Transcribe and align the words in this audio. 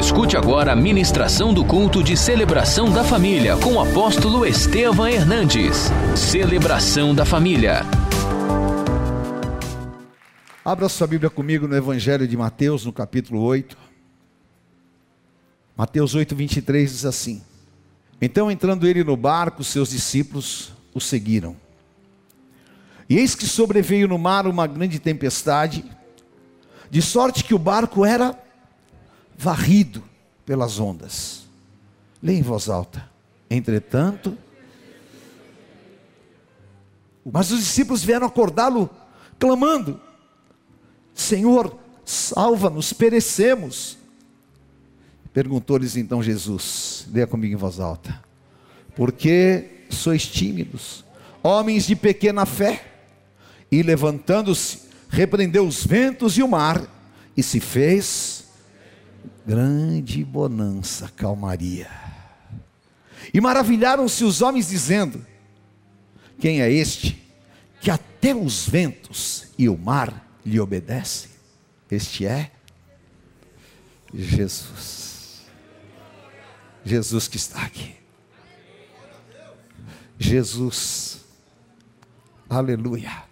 Escute 0.00 0.34
agora 0.34 0.72
a 0.72 0.74
ministração 0.74 1.52
do 1.52 1.62
culto 1.62 2.02
de 2.02 2.16
celebração 2.16 2.90
da 2.90 3.04
família 3.04 3.54
com 3.58 3.74
o 3.74 3.80
apóstolo 3.80 4.46
Estevam 4.46 5.06
Hernandes. 5.06 5.90
Celebração 6.16 7.14
da 7.14 7.26
família. 7.26 7.82
Abra 10.64 10.88
sua 10.88 11.06
Bíblia 11.06 11.28
comigo 11.28 11.68
no 11.68 11.76
Evangelho 11.76 12.26
de 12.26 12.34
Mateus, 12.34 12.86
no 12.86 12.94
capítulo 12.94 13.42
8. 13.42 13.76
Mateus 15.76 16.14
8, 16.14 16.34
23 16.34 16.90
diz 16.90 17.04
assim: 17.04 17.42
Então, 18.22 18.50
entrando 18.50 18.86
ele 18.86 19.04
no 19.04 19.18
barco, 19.18 19.62
seus 19.62 19.90
discípulos 19.90 20.72
o 20.94 21.00
seguiram. 21.00 21.54
E 23.06 23.18
eis 23.18 23.34
que 23.34 23.46
sobreveio 23.46 24.08
no 24.08 24.16
mar 24.16 24.46
uma 24.46 24.66
grande 24.66 24.98
tempestade, 24.98 25.84
de 26.90 27.02
sorte 27.02 27.44
que 27.44 27.52
o 27.52 27.58
barco 27.58 28.02
era 28.02 28.34
varrido 29.40 30.04
pelas 30.44 30.78
ondas. 30.78 31.46
Leia 32.22 32.38
em 32.38 32.42
voz 32.42 32.68
alta. 32.68 33.08
Entretanto, 33.48 34.36
mas 37.24 37.50
os 37.50 37.60
discípulos 37.60 38.04
vieram 38.04 38.26
acordá-lo, 38.26 38.90
clamando: 39.38 39.98
Senhor, 41.14 41.74
salva-nos, 42.04 42.92
perecemos. 42.92 43.96
Perguntou-lhes 45.32 45.96
então 45.96 46.22
Jesus, 46.22 47.06
leia 47.10 47.26
comigo 47.26 47.54
em 47.54 47.56
voz 47.56 47.80
alta: 47.80 48.22
Por 48.94 49.10
que 49.10 49.86
sois 49.88 50.26
tímidos, 50.26 51.02
homens 51.42 51.86
de 51.86 51.96
pequena 51.96 52.44
fé? 52.44 52.84
E 53.72 53.82
levantando-se, 53.82 54.82
repreendeu 55.08 55.66
os 55.66 55.86
ventos 55.86 56.36
e 56.36 56.42
o 56.42 56.48
mar, 56.48 56.84
e 57.34 57.42
se 57.42 57.58
fez 57.58 58.39
grande 59.46 60.24
bonança, 60.24 61.08
calmaria. 61.08 61.90
E 63.32 63.40
maravilharam-se 63.40 64.24
os 64.24 64.42
homens, 64.42 64.68
dizendo: 64.68 65.24
Quem 66.38 66.60
é 66.60 66.70
este 66.70 67.20
que 67.80 67.90
até 67.90 68.34
os 68.34 68.68
ventos 68.68 69.48
e 69.58 69.68
o 69.68 69.76
mar 69.76 70.26
lhe 70.44 70.58
obedecem? 70.58 71.30
Este 71.90 72.26
é 72.26 72.50
Jesus. 74.12 75.42
Jesus 76.84 77.28
que 77.28 77.36
está 77.36 77.62
aqui. 77.62 77.94
Jesus, 80.18 81.20
aleluia, 82.48 83.24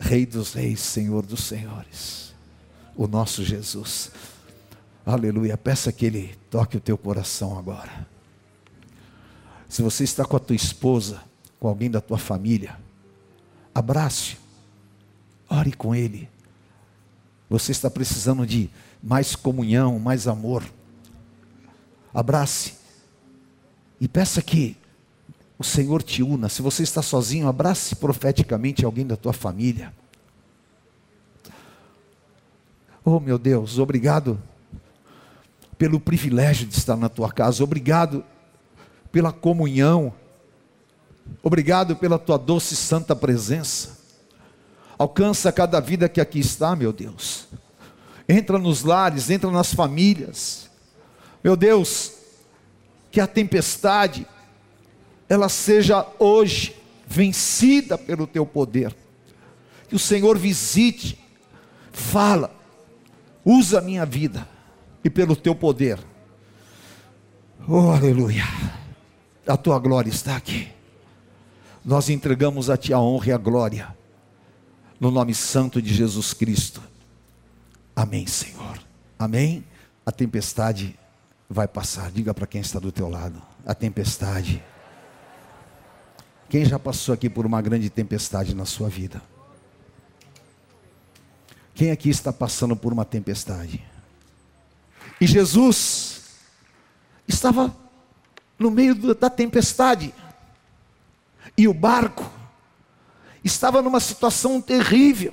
Rei 0.00 0.26
dos 0.26 0.52
Reis, 0.52 0.80
Senhor 0.80 1.24
dos 1.24 1.44
Senhores, 1.44 2.34
o 2.96 3.06
nosso 3.06 3.44
Jesus. 3.44 4.10
Aleluia. 5.04 5.56
Peça 5.56 5.92
que 5.92 6.06
Ele 6.06 6.34
toque 6.48 6.76
o 6.76 6.80
teu 6.80 6.96
coração 6.96 7.58
agora. 7.58 8.06
Se 9.68 9.82
você 9.82 10.04
está 10.04 10.24
com 10.24 10.36
a 10.36 10.40
tua 10.40 10.54
esposa, 10.54 11.22
com 11.58 11.66
alguém 11.66 11.90
da 11.90 12.00
tua 12.00 12.18
família, 12.18 12.78
abrace, 13.74 14.36
ore 15.48 15.72
com 15.72 15.94
Ele. 15.94 16.28
Você 17.50 17.72
está 17.72 17.90
precisando 17.90 18.46
de 18.46 18.70
mais 19.02 19.34
comunhão, 19.34 19.98
mais 19.98 20.28
amor. 20.28 20.64
Abrace 22.14 22.74
e 24.00 24.06
peça 24.06 24.40
que 24.40 24.76
o 25.58 25.64
Senhor 25.64 26.02
te 26.02 26.22
una. 26.22 26.48
Se 26.48 26.62
você 26.62 26.82
está 26.82 27.02
sozinho, 27.02 27.48
abrace 27.48 27.96
profeticamente 27.96 28.84
alguém 28.84 29.06
da 29.06 29.16
tua 29.16 29.32
família. 29.32 29.92
Oh 33.04 33.18
meu 33.18 33.38
Deus, 33.38 33.78
obrigado 33.78 34.40
pelo 35.82 35.98
privilégio 35.98 36.64
de 36.64 36.78
estar 36.78 36.94
na 36.96 37.08
tua 37.08 37.32
casa, 37.32 37.64
obrigado 37.64 38.24
pela 39.10 39.32
comunhão, 39.32 40.14
obrigado 41.42 41.96
pela 41.96 42.20
tua 42.20 42.38
doce 42.38 42.74
e 42.74 42.76
santa 42.76 43.16
presença. 43.16 43.98
Alcança 44.96 45.50
cada 45.50 45.80
vida 45.80 46.08
que 46.08 46.20
aqui 46.20 46.38
está, 46.38 46.76
meu 46.76 46.92
Deus. 46.92 47.48
Entra 48.28 48.60
nos 48.60 48.84
lares, 48.84 49.28
entra 49.28 49.50
nas 49.50 49.74
famílias. 49.74 50.70
Meu 51.42 51.56
Deus, 51.56 52.12
que 53.10 53.20
a 53.20 53.26
tempestade 53.26 54.24
ela 55.28 55.48
seja 55.48 56.06
hoje 56.16 56.76
vencida 57.08 57.98
pelo 57.98 58.28
teu 58.28 58.46
poder. 58.46 58.94
Que 59.88 59.96
o 59.96 59.98
Senhor 59.98 60.38
visite, 60.38 61.18
fala, 61.90 62.54
usa 63.44 63.80
a 63.80 63.82
minha 63.82 64.06
vida 64.06 64.46
e 65.04 65.10
pelo 65.10 65.36
teu 65.36 65.54
poder. 65.54 65.98
Oh, 67.68 67.90
aleluia. 67.90 68.44
A 69.46 69.56
tua 69.56 69.78
glória 69.78 70.10
está 70.10 70.36
aqui. 70.36 70.68
Nós 71.84 72.08
entregamos 72.08 72.70
a 72.70 72.76
ti 72.76 72.92
a 72.92 73.00
honra 73.00 73.28
e 73.28 73.32
a 73.32 73.38
glória. 73.38 73.96
No 75.00 75.10
nome 75.10 75.34
santo 75.34 75.82
de 75.82 75.92
Jesus 75.92 76.32
Cristo. 76.32 76.82
Amém, 77.94 78.26
Senhor. 78.26 78.80
Amém. 79.18 79.64
A 80.06 80.12
tempestade 80.12 80.98
vai 81.48 81.66
passar. 81.66 82.10
Diga 82.10 82.32
para 82.32 82.46
quem 82.46 82.60
está 82.60 82.78
do 82.78 82.92
teu 82.92 83.08
lado. 83.08 83.40
A 83.66 83.74
tempestade. 83.74 84.62
Quem 86.48 86.64
já 86.64 86.78
passou 86.78 87.14
aqui 87.14 87.28
por 87.28 87.46
uma 87.46 87.60
grande 87.60 87.90
tempestade 87.90 88.54
na 88.54 88.64
sua 88.64 88.88
vida? 88.88 89.22
Quem 91.74 91.90
aqui 91.90 92.10
está 92.10 92.32
passando 92.32 92.76
por 92.76 92.92
uma 92.92 93.04
tempestade? 93.04 93.82
E 95.22 95.26
Jesus 95.28 96.20
estava 97.28 97.72
no 98.58 98.72
meio 98.72 99.14
da 99.14 99.30
tempestade. 99.30 100.12
E 101.56 101.68
o 101.68 101.72
barco 101.72 102.28
estava 103.44 103.80
numa 103.80 104.00
situação 104.00 104.60
terrível. 104.60 105.32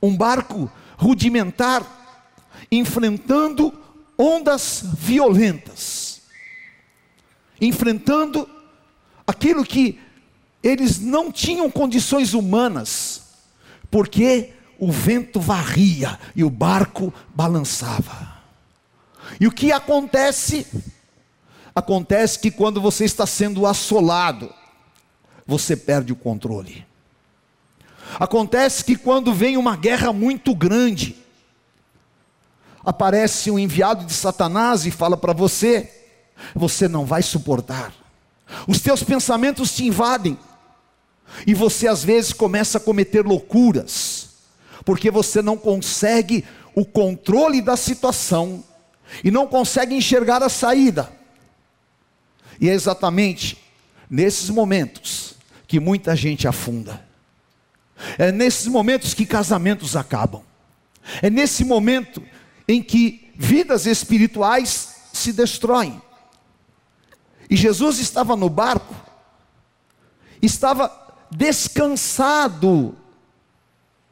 Um 0.00 0.16
barco 0.16 0.70
rudimentar, 0.96 1.84
enfrentando 2.70 3.76
ondas 4.16 4.84
violentas, 4.96 6.22
enfrentando 7.60 8.48
aquilo 9.26 9.64
que 9.64 9.98
eles 10.62 11.00
não 11.00 11.32
tinham 11.32 11.68
condições 11.68 12.32
humanas, 12.32 13.22
porque 13.90 14.52
o 14.78 14.92
vento 14.92 15.40
varria 15.40 16.16
e 16.36 16.44
o 16.44 16.50
barco 16.50 17.12
balançava. 17.34 18.31
E 19.40 19.46
o 19.46 19.52
que 19.52 19.72
acontece? 19.72 20.66
Acontece 21.74 22.38
que 22.38 22.50
quando 22.50 22.80
você 22.80 23.04
está 23.04 23.26
sendo 23.26 23.66
assolado, 23.66 24.52
você 25.46 25.76
perde 25.76 26.12
o 26.12 26.16
controle. 26.16 26.86
Acontece 28.18 28.84
que 28.84 28.96
quando 28.96 29.32
vem 29.32 29.56
uma 29.56 29.76
guerra 29.76 30.12
muito 30.12 30.54
grande, 30.54 31.16
aparece 32.84 33.50
um 33.50 33.58
enviado 33.58 34.04
de 34.04 34.12
Satanás 34.12 34.84
e 34.84 34.90
fala 34.90 35.16
para 35.16 35.32
você: 35.32 35.90
você 36.54 36.88
não 36.88 37.06
vai 37.06 37.22
suportar. 37.22 37.92
Os 38.68 38.80
teus 38.80 39.02
pensamentos 39.02 39.74
te 39.74 39.84
invadem. 39.84 40.38
E 41.46 41.54
você 41.54 41.88
às 41.88 42.04
vezes 42.04 42.34
começa 42.34 42.76
a 42.76 42.80
cometer 42.80 43.24
loucuras, 43.24 44.28
porque 44.84 45.10
você 45.10 45.40
não 45.40 45.56
consegue 45.56 46.44
o 46.74 46.84
controle 46.84 47.62
da 47.62 47.76
situação 47.76 48.62
e 49.22 49.30
não 49.30 49.46
consegue 49.46 49.94
enxergar 49.94 50.42
a 50.42 50.48
saída. 50.48 51.12
E 52.60 52.68
é 52.68 52.72
exatamente 52.72 53.58
nesses 54.08 54.48
momentos 54.50 55.34
que 55.66 55.80
muita 55.80 56.14
gente 56.14 56.46
afunda. 56.46 57.04
É 58.18 58.30
nesses 58.32 58.66
momentos 58.66 59.14
que 59.14 59.26
casamentos 59.26 59.96
acabam. 59.96 60.42
É 61.20 61.30
nesse 61.30 61.64
momento 61.64 62.22
em 62.68 62.82
que 62.82 63.32
vidas 63.36 63.86
espirituais 63.86 64.94
se 65.12 65.32
destroem. 65.32 66.00
E 67.48 67.56
Jesus 67.56 67.98
estava 67.98 68.36
no 68.36 68.48
barco, 68.48 68.94
estava 70.40 70.90
descansado 71.30 72.96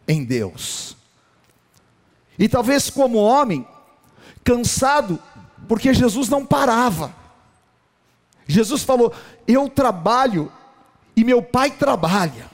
em 0.07 0.25
Deus. 0.25 0.97
E 2.39 2.49
talvez 2.49 2.91
como 2.91 3.19
homem, 3.19 3.67
cansado, 4.45 5.19
porque 5.69 5.93
Jesus 5.95 6.29
não 6.29 6.45
parava. 6.45 7.15
Jesus 8.47 8.83
falou: 8.83 9.13
Eu 9.47 9.69
trabalho 9.69 10.51
e 11.17 11.25
meu 11.25 11.43
pai 11.43 11.71
trabalha. 11.71 12.51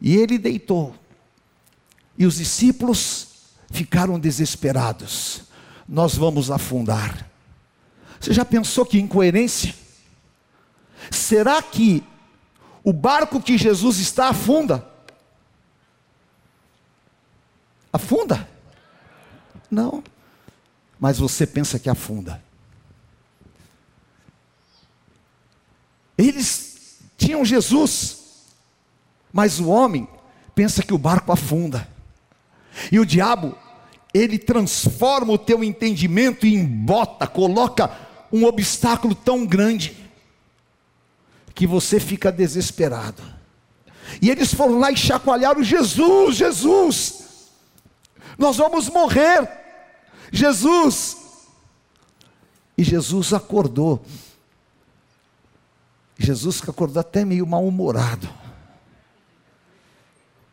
E 0.00 0.16
ele 0.16 0.38
deitou. 0.38 0.94
E 2.16 2.26
os 2.26 2.36
discípulos 2.36 3.28
ficaram 3.70 4.18
desesperados. 4.18 5.42
Nós 5.88 6.14
vamos 6.14 6.50
afundar. 6.50 7.28
Você 8.20 8.32
já 8.32 8.44
pensou 8.44 8.86
que 8.86 8.98
incoerência? 8.98 9.74
Será 11.10 11.62
que 11.62 12.02
o 12.82 12.92
barco 12.92 13.40
que 13.40 13.58
Jesus 13.58 13.98
está 13.98 14.28
afunda? 14.28 14.86
Afunda? 17.92 18.48
Não. 19.74 20.02
mas 21.00 21.18
você 21.18 21.46
pensa 21.46 21.78
que 21.78 21.90
afunda. 21.90 22.42
Eles 26.16 27.00
tinham 27.18 27.44
Jesus, 27.44 28.46
mas 29.32 29.58
o 29.58 29.68
homem 29.68 30.08
pensa 30.54 30.82
que 30.82 30.94
o 30.94 30.98
barco 30.98 31.32
afunda. 31.32 31.86
E 32.90 32.98
o 32.98 33.04
diabo, 33.04 33.58
ele 34.14 34.38
transforma 34.38 35.32
o 35.32 35.38
teu 35.38 35.64
entendimento 35.64 36.46
em 36.46 36.64
bota, 36.64 37.26
coloca 37.26 37.90
um 38.32 38.44
obstáculo 38.44 39.14
tão 39.14 39.44
grande 39.44 39.96
que 41.54 41.66
você 41.66 41.98
fica 41.98 42.32
desesperado. 42.32 43.22
E 44.22 44.30
eles 44.30 44.54
foram 44.54 44.78
lá 44.78 44.90
e 44.90 44.96
chacoalharam 44.96 45.62
Jesus, 45.62 46.36
Jesus, 46.36 47.24
nós 48.38 48.56
vamos 48.56 48.88
morrer, 48.88 49.63
Jesus. 50.34 51.16
E 52.76 52.82
Jesus 52.82 53.32
acordou. 53.32 54.04
Jesus 56.18 56.60
acordou 56.68 57.00
até 57.00 57.24
meio 57.24 57.46
mal-humorado, 57.46 58.28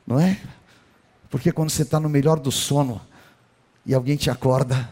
não 0.05 0.19
é? 0.19 0.41
Porque 1.29 1.51
quando 1.51 1.69
você 1.69 1.83
está 1.83 1.99
no 1.99 2.09
melhor 2.09 2.39
do 2.39 2.51
sono 2.51 2.99
e 3.85 3.93
alguém 3.93 4.17
te 4.17 4.29
acorda, 4.29 4.89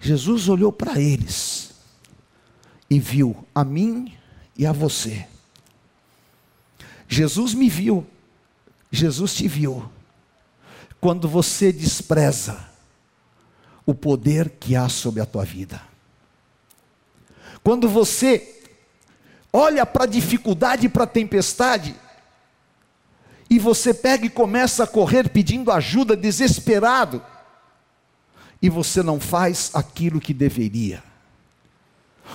Jesus 0.00 0.48
olhou 0.48 0.72
para 0.72 0.98
eles 0.98 1.74
e 2.88 2.98
viu 2.98 3.46
a 3.54 3.62
mim 3.62 4.16
e 4.56 4.66
a 4.66 4.72
você. 4.72 5.26
Jesus 7.06 7.52
me 7.52 7.68
viu, 7.68 8.06
Jesus 8.90 9.34
te 9.34 9.46
viu. 9.46 9.90
Quando 10.98 11.28
você 11.28 11.70
despreza 11.70 12.69
o 13.84 13.94
poder 13.94 14.50
que 14.60 14.76
há 14.76 14.88
sobre 14.88 15.20
a 15.20 15.26
tua 15.26 15.44
vida. 15.44 15.80
Quando 17.62 17.88
você 17.88 18.62
olha 19.52 19.84
para 19.84 20.04
a 20.04 20.08
dificuldade 20.08 20.86
e 20.86 20.88
para 20.88 21.04
a 21.04 21.08
tempestade, 21.08 21.94
e 23.48 23.58
você 23.58 23.92
pega 23.92 24.24
e 24.24 24.30
começa 24.30 24.84
a 24.84 24.86
correr 24.86 25.28
pedindo 25.28 25.72
ajuda, 25.72 26.16
desesperado, 26.16 27.22
e 28.62 28.68
você 28.68 29.02
não 29.02 29.18
faz 29.18 29.70
aquilo 29.74 30.20
que 30.20 30.32
deveria. 30.32 31.02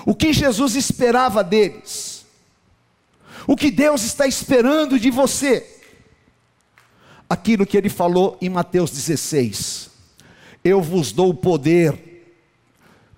O 0.05 0.13
que 0.13 0.33
Jesus 0.33 0.75
esperava 0.75 1.43
deles? 1.43 2.25
O 3.47 3.55
que 3.55 3.69
Deus 3.71 4.03
está 4.03 4.27
esperando 4.27 4.99
de 4.99 5.09
você? 5.09 5.71
Aquilo 7.29 7.65
que 7.65 7.77
ele 7.77 7.89
falou 7.89 8.37
em 8.41 8.49
Mateus 8.49 8.91
16: 8.91 9.89
Eu 10.65 10.81
vos 10.81 11.11
dou 11.11 11.31
poder 11.31 12.25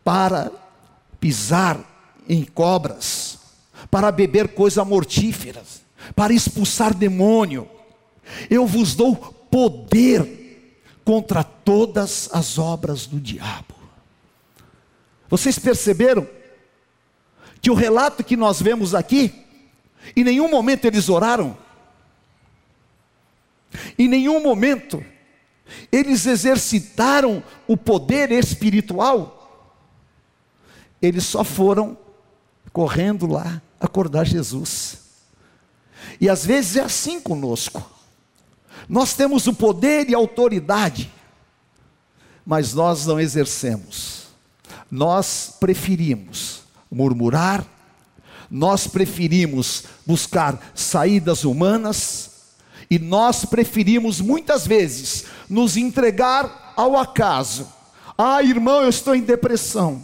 para 0.03 0.51
pisar 1.17 1.79
em 2.27 2.43
cobras, 2.43 3.39
para 3.89 4.11
beber 4.11 4.49
coisas 4.49 4.85
mortíferas, 4.85 5.81
para 6.13 6.33
expulsar 6.33 6.93
demônio. 6.93 7.69
Eu 8.49 8.67
vos 8.67 8.95
dou 8.95 9.15
poder 9.15 10.83
contra 11.05 11.41
todas 11.41 12.29
as 12.33 12.57
obras 12.57 13.07
do 13.07 13.17
diabo. 13.17 13.75
Vocês 15.29 15.57
perceberam 15.57 16.27
que 17.61 17.71
o 17.71 17.75
relato 17.75 18.25
que 18.25 18.35
nós 18.35 18.61
vemos 18.61 18.93
aqui, 18.93 19.45
em 20.17 20.23
nenhum 20.25 20.49
momento 20.49 20.83
eles 20.83 21.07
oraram, 21.07 21.57
em 23.97 24.09
nenhum 24.09 24.43
momento 24.43 25.01
eles 25.91 26.25
exercitaram 26.25 27.43
o 27.67 27.75
poder 27.75 28.31
espiritual, 28.31 29.33
eles 31.01 31.25
só 31.25 31.43
foram 31.43 31.97
correndo 32.71 33.27
lá 33.27 33.61
acordar 33.79 34.25
Jesus. 34.25 34.99
E 36.19 36.29
às 36.29 36.45
vezes 36.45 36.75
é 36.75 36.81
assim 36.81 37.19
conosco. 37.19 37.91
Nós 38.87 39.13
temos 39.13 39.47
o 39.47 39.53
poder 39.53 40.09
e 40.09 40.15
a 40.15 40.17
autoridade, 40.17 41.11
mas 42.45 42.73
nós 42.73 43.05
não 43.05 43.19
exercemos. 43.19 44.27
Nós 44.89 45.55
preferimos 45.59 46.61
murmurar, 46.89 47.65
nós 48.49 48.87
preferimos 48.87 49.83
buscar 50.05 50.71
saídas 50.73 51.43
humanas, 51.43 52.36
e 52.89 52.97
nós 52.97 53.45
preferimos 53.45 54.21
muitas 54.21 54.65
vezes 54.65 55.25
nos 55.49 55.75
entregar 55.75 56.73
ao 56.75 56.97
acaso. 56.97 57.67
Ah, 58.17 58.41
irmão, 58.41 58.81
eu 58.81 58.89
estou 58.89 59.15
em 59.15 59.21
depressão. 59.21 60.01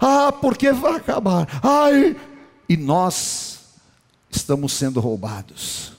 Ah, 0.00 0.32
porque 0.32 0.72
vai 0.72 0.96
acabar. 0.96 1.48
Ai, 1.62 2.16
e 2.68 2.76
nós 2.76 3.60
estamos 4.30 4.72
sendo 4.72 5.00
roubados. 5.00 5.92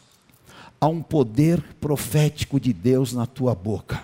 Há 0.80 0.88
um 0.88 1.02
poder 1.02 1.62
profético 1.80 2.60
de 2.60 2.74
Deus 2.74 3.14
na 3.14 3.26
tua 3.26 3.56
boca. 3.56 4.04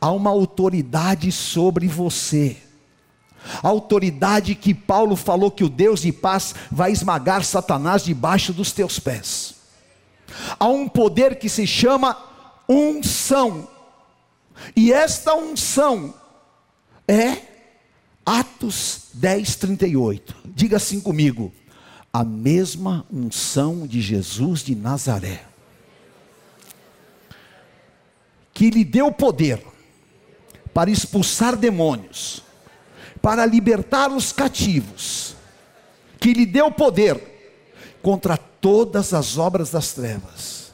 Há 0.00 0.10
uma 0.10 0.30
autoridade 0.30 1.30
sobre 1.30 1.86
você. 1.86 2.56
A 3.62 3.68
autoridade 3.68 4.54
que 4.54 4.72
Paulo 4.72 5.14
falou 5.14 5.50
que 5.50 5.64
o 5.64 5.68
Deus 5.68 6.02
de 6.02 6.12
paz 6.12 6.54
vai 6.70 6.90
esmagar 6.90 7.44
Satanás 7.44 8.04
debaixo 8.04 8.52
dos 8.52 8.72
teus 8.72 8.98
pés. 8.98 9.61
Há 10.58 10.66
um 10.66 10.88
poder 10.88 11.38
que 11.38 11.48
se 11.48 11.66
chama 11.66 12.16
unção. 12.68 13.68
E 14.76 14.92
esta 14.92 15.34
unção 15.34 16.14
é 17.06 17.38
Atos 18.24 19.08
10, 19.14 19.56
38. 19.56 20.36
Diga 20.46 20.76
assim 20.76 21.00
comigo: 21.00 21.52
a 22.12 22.24
mesma 22.24 23.06
unção 23.12 23.86
de 23.86 24.00
Jesus 24.00 24.62
de 24.62 24.74
Nazaré, 24.74 25.44
que 28.52 28.70
lhe 28.70 28.84
deu 28.84 29.10
poder 29.10 29.62
para 30.72 30.90
expulsar 30.90 31.56
demônios, 31.56 32.42
para 33.20 33.44
libertar 33.44 34.10
os 34.10 34.32
cativos, 34.32 35.36
que 36.18 36.32
lhe 36.32 36.46
deu 36.46 36.70
poder 36.70 37.31
contra 38.02 38.36
todas 38.36 39.14
as 39.14 39.38
obras 39.38 39.70
das 39.70 39.92
trevas, 39.92 40.72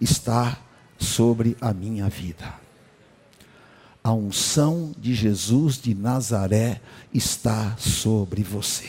está 0.00 0.58
sobre 0.98 1.56
a 1.60 1.72
minha 1.72 2.08
vida. 2.08 2.54
A 4.02 4.12
unção 4.12 4.92
de 4.96 5.14
Jesus 5.14 5.78
de 5.78 5.94
Nazaré 5.94 6.80
está 7.12 7.76
sobre 7.76 8.42
você. 8.42 8.88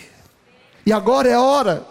E 0.86 0.94
agora 0.94 1.30
é 1.30 1.38
hora 1.38 1.86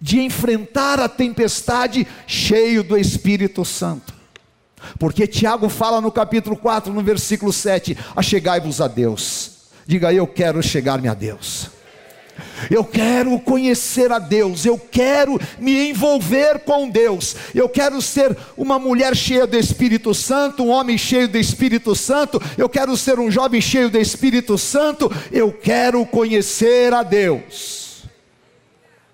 de 0.00 0.20
enfrentar 0.20 1.00
a 1.00 1.08
tempestade 1.08 2.06
cheio 2.26 2.82
do 2.82 2.96
Espírito 2.96 3.64
Santo. 3.64 4.14
Porque 4.98 5.26
Tiago 5.26 5.68
fala 5.68 6.00
no 6.00 6.10
capítulo 6.10 6.56
4, 6.56 6.92
no 6.92 7.02
versículo 7.02 7.52
7: 7.52 7.98
Achegai-vos 8.16 8.80
a 8.80 8.88
Deus. 8.88 9.52
Diga, 9.86 10.12
eu 10.12 10.26
quero 10.26 10.62
chegar-me 10.62 11.08
a 11.08 11.14
Deus. 11.14 11.79
Eu 12.70 12.84
quero 12.84 13.38
conhecer 13.40 14.12
a 14.12 14.18
Deus, 14.18 14.64
eu 14.64 14.78
quero 14.78 15.40
me 15.58 15.90
envolver 15.90 16.60
com 16.60 16.88
Deus, 16.88 17.36
eu 17.54 17.68
quero 17.68 18.00
ser 18.00 18.36
uma 18.56 18.78
mulher 18.78 19.16
cheia 19.16 19.46
do 19.46 19.56
Espírito 19.56 20.14
Santo, 20.14 20.64
um 20.64 20.70
homem 20.70 20.98
cheio 20.98 21.28
do 21.28 21.38
Espírito 21.38 21.94
Santo, 21.94 22.40
eu 22.56 22.68
quero 22.68 22.96
ser 22.96 23.18
um 23.18 23.30
jovem 23.30 23.60
cheio 23.60 23.90
do 23.90 23.98
Espírito 23.98 24.56
Santo, 24.58 25.10
eu 25.30 25.52
quero 25.52 26.04
conhecer 26.06 26.92
a 26.92 27.02
Deus. 27.02 28.04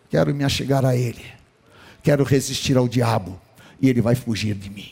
Quero 0.08 0.34
me 0.34 0.44
achegar 0.44 0.84
a 0.84 0.96
Ele, 0.96 1.24
quero 2.02 2.24
resistir 2.24 2.76
ao 2.76 2.88
diabo, 2.88 3.40
e 3.80 3.88
ele 3.88 4.00
vai 4.00 4.14
fugir 4.14 4.54
de 4.54 4.70
mim. 4.70 4.90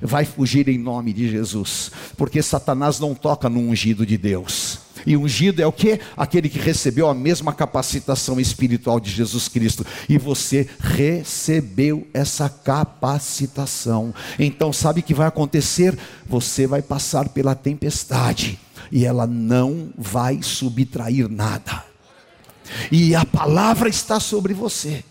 Vai 0.00 0.24
fugir 0.24 0.68
em 0.68 0.78
nome 0.78 1.12
de 1.12 1.28
Jesus, 1.28 1.90
porque 2.16 2.42
Satanás 2.42 3.00
não 3.00 3.14
toca 3.14 3.48
no 3.48 3.60
ungido 3.60 4.06
de 4.06 4.16
Deus. 4.16 4.83
E 5.06 5.16
ungido 5.16 5.62
é 5.62 5.66
o 5.66 5.72
que? 5.72 6.00
Aquele 6.16 6.48
que 6.48 6.58
recebeu 6.58 7.08
a 7.08 7.14
mesma 7.14 7.52
capacitação 7.52 8.40
espiritual 8.40 8.98
de 8.98 9.10
Jesus 9.10 9.48
Cristo. 9.48 9.84
E 10.08 10.18
você 10.18 10.68
recebeu 10.80 12.06
essa 12.14 12.48
capacitação. 12.48 14.14
Então, 14.38 14.72
sabe 14.72 15.00
o 15.00 15.02
que 15.02 15.14
vai 15.14 15.26
acontecer? 15.26 15.98
Você 16.26 16.66
vai 16.66 16.82
passar 16.82 17.28
pela 17.28 17.54
tempestade. 17.54 18.58
E 18.90 19.04
ela 19.04 19.26
não 19.26 19.90
vai 19.96 20.42
subtrair 20.42 21.28
nada 21.28 21.94
e 22.90 23.14
a 23.14 23.24
palavra 23.24 23.88
está 23.88 24.18
sobre 24.18 24.54
você, 24.54 25.04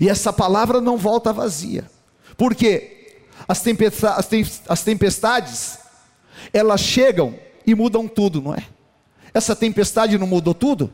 e 0.00 0.08
essa 0.08 0.32
palavra 0.32 0.80
não 0.80 0.96
volta 0.96 1.32
vazia, 1.32 1.88
porque 2.36 3.18
as, 3.46 3.60
tempestades, 3.60 4.62
as 4.68 4.82
tempestades 4.82 5.78
elas 6.52 6.80
chegam 6.80 7.34
e 7.66 7.74
mudam 7.74 8.06
tudo, 8.08 8.40
não 8.40 8.54
é? 8.54 8.64
Essa 9.36 9.54
tempestade 9.54 10.16
não 10.16 10.26
mudou 10.26 10.54
tudo, 10.54 10.90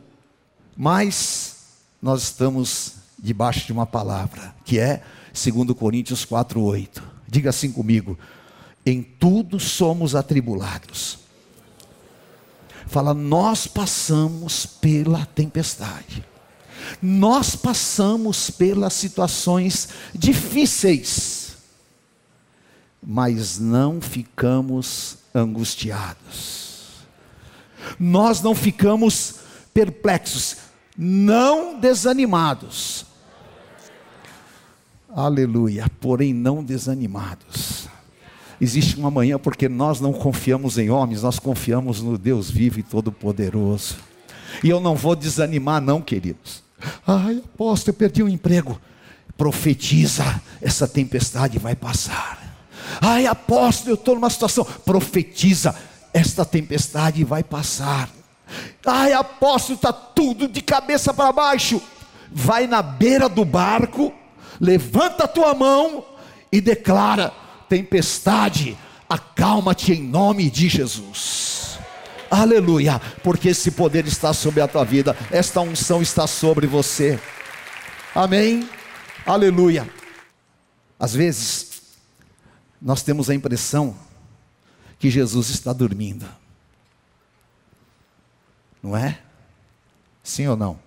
mas 0.75 1.55
nós 2.01 2.23
estamos 2.23 2.95
debaixo 3.17 3.65
de 3.65 3.71
uma 3.71 3.85
palavra, 3.85 4.53
que 4.65 4.77
é 4.77 5.01
2 5.31 5.71
Coríntios 5.77 6.25
4,8. 6.25 7.01
Diga 7.25 7.51
assim 7.51 7.71
comigo: 7.71 8.19
em 8.85 9.01
tudo 9.01 9.61
somos 9.61 10.13
atribulados, 10.13 11.19
Fala, 12.85 13.13
nós 13.13 13.65
passamos 13.65 14.65
pela 14.65 15.25
tempestade. 15.25 16.21
Nós 17.01 17.55
passamos 17.55 18.49
pelas 18.49 18.91
situações 18.91 19.87
difíceis, 20.13 21.55
mas 23.01 23.57
não 23.57 24.01
ficamos 24.01 25.19
angustiados. 25.33 26.62
Nós 27.99 28.41
não 28.41 28.55
ficamos 28.55 29.35
perplexos, 29.73 30.57
não 30.97 31.79
desanimados. 31.79 33.05
Aleluia, 35.15 35.85
porém 35.99 36.33
não 36.33 36.63
desanimados. 36.63 37.87
Existe 38.59 38.97
uma 38.97 39.11
manhã 39.11 39.37
porque 39.37 39.67
nós 39.67 39.99
não 39.99 40.13
confiamos 40.13 40.77
em 40.77 40.89
homens, 40.89 41.23
nós 41.23 41.37
confiamos 41.37 42.01
no 42.01 42.17
Deus 42.17 42.49
vivo 42.49 42.79
e 42.79 42.83
todo-poderoso. 42.83 43.97
E 44.63 44.69
eu 44.69 44.79
não 44.79 44.95
vou 44.95 45.15
desanimar, 45.15 45.81
não, 45.81 46.01
queridos. 46.01 46.63
Ai, 47.05 47.41
aposto, 47.43 47.89
eu 47.89 47.93
perdi 47.93 48.23
o 48.23 48.25
um 48.25 48.29
emprego. 48.29 48.79
Profetiza, 49.37 50.41
essa 50.61 50.87
tempestade 50.87 51.59
vai 51.59 51.75
passar. 51.75 52.43
Ai, 53.01 53.25
apóstolo, 53.25 53.91
eu 53.91 53.95
estou 53.95 54.15
numa 54.15 54.29
situação. 54.29 54.63
Profetiza, 54.63 55.75
esta 56.13 56.45
tempestade 56.45 57.23
vai 57.23 57.43
passar. 57.43 58.09
Ai, 58.85 59.13
apóstolo, 59.13 59.75
está 59.75 59.91
tudo 59.91 60.47
de 60.47 60.61
cabeça 60.61 61.13
para 61.13 61.31
baixo. 61.31 61.81
Vai 62.31 62.67
na 62.67 62.81
beira 62.81 63.27
do 63.27 63.43
barco, 63.43 64.13
levanta 64.59 65.23
a 65.23 65.27
tua 65.27 65.53
mão 65.53 66.05
e 66.51 66.61
declara: 66.61 67.31
tempestade, 67.67 68.77
acalma-te 69.09 69.93
em 69.93 70.03
nome 70.03 70.49
de 70.49 70.69
Jesus. 70.69 71.79
Aleluia, 72.29 72.99
porque 73.23 73.49
esse 73.49 73.71
poder 73.71 74.07
está 74.07 74.33
sobre 74.33 74.61
a 74.61 74.67
tua 74.67 74.83
vida, 74.83 75.15
esta 75.31 75.61
unção 75.61 76.01
está 76.01 76.25
sobre 76.25 76.65
você. 76.65 77.19
Amém. 78.15 78.67
Aleluia. 79.25 79.87
Às 80.99 81.13
vezes, 81.13 81.81
nós 82.81 83.03
temos 83.03 83.29
a 83.29 83.35
impressão 83.35 83.95
que 85.03 85.09
Jesus 85.09 85.49
está 85.49 85.73
dormindo. 85.73 86.25
Não 88.81 88.95
é? 88.95 89.19
Sim 90.23 90.47
ou 90.47 90.55
não? 90.55 90.79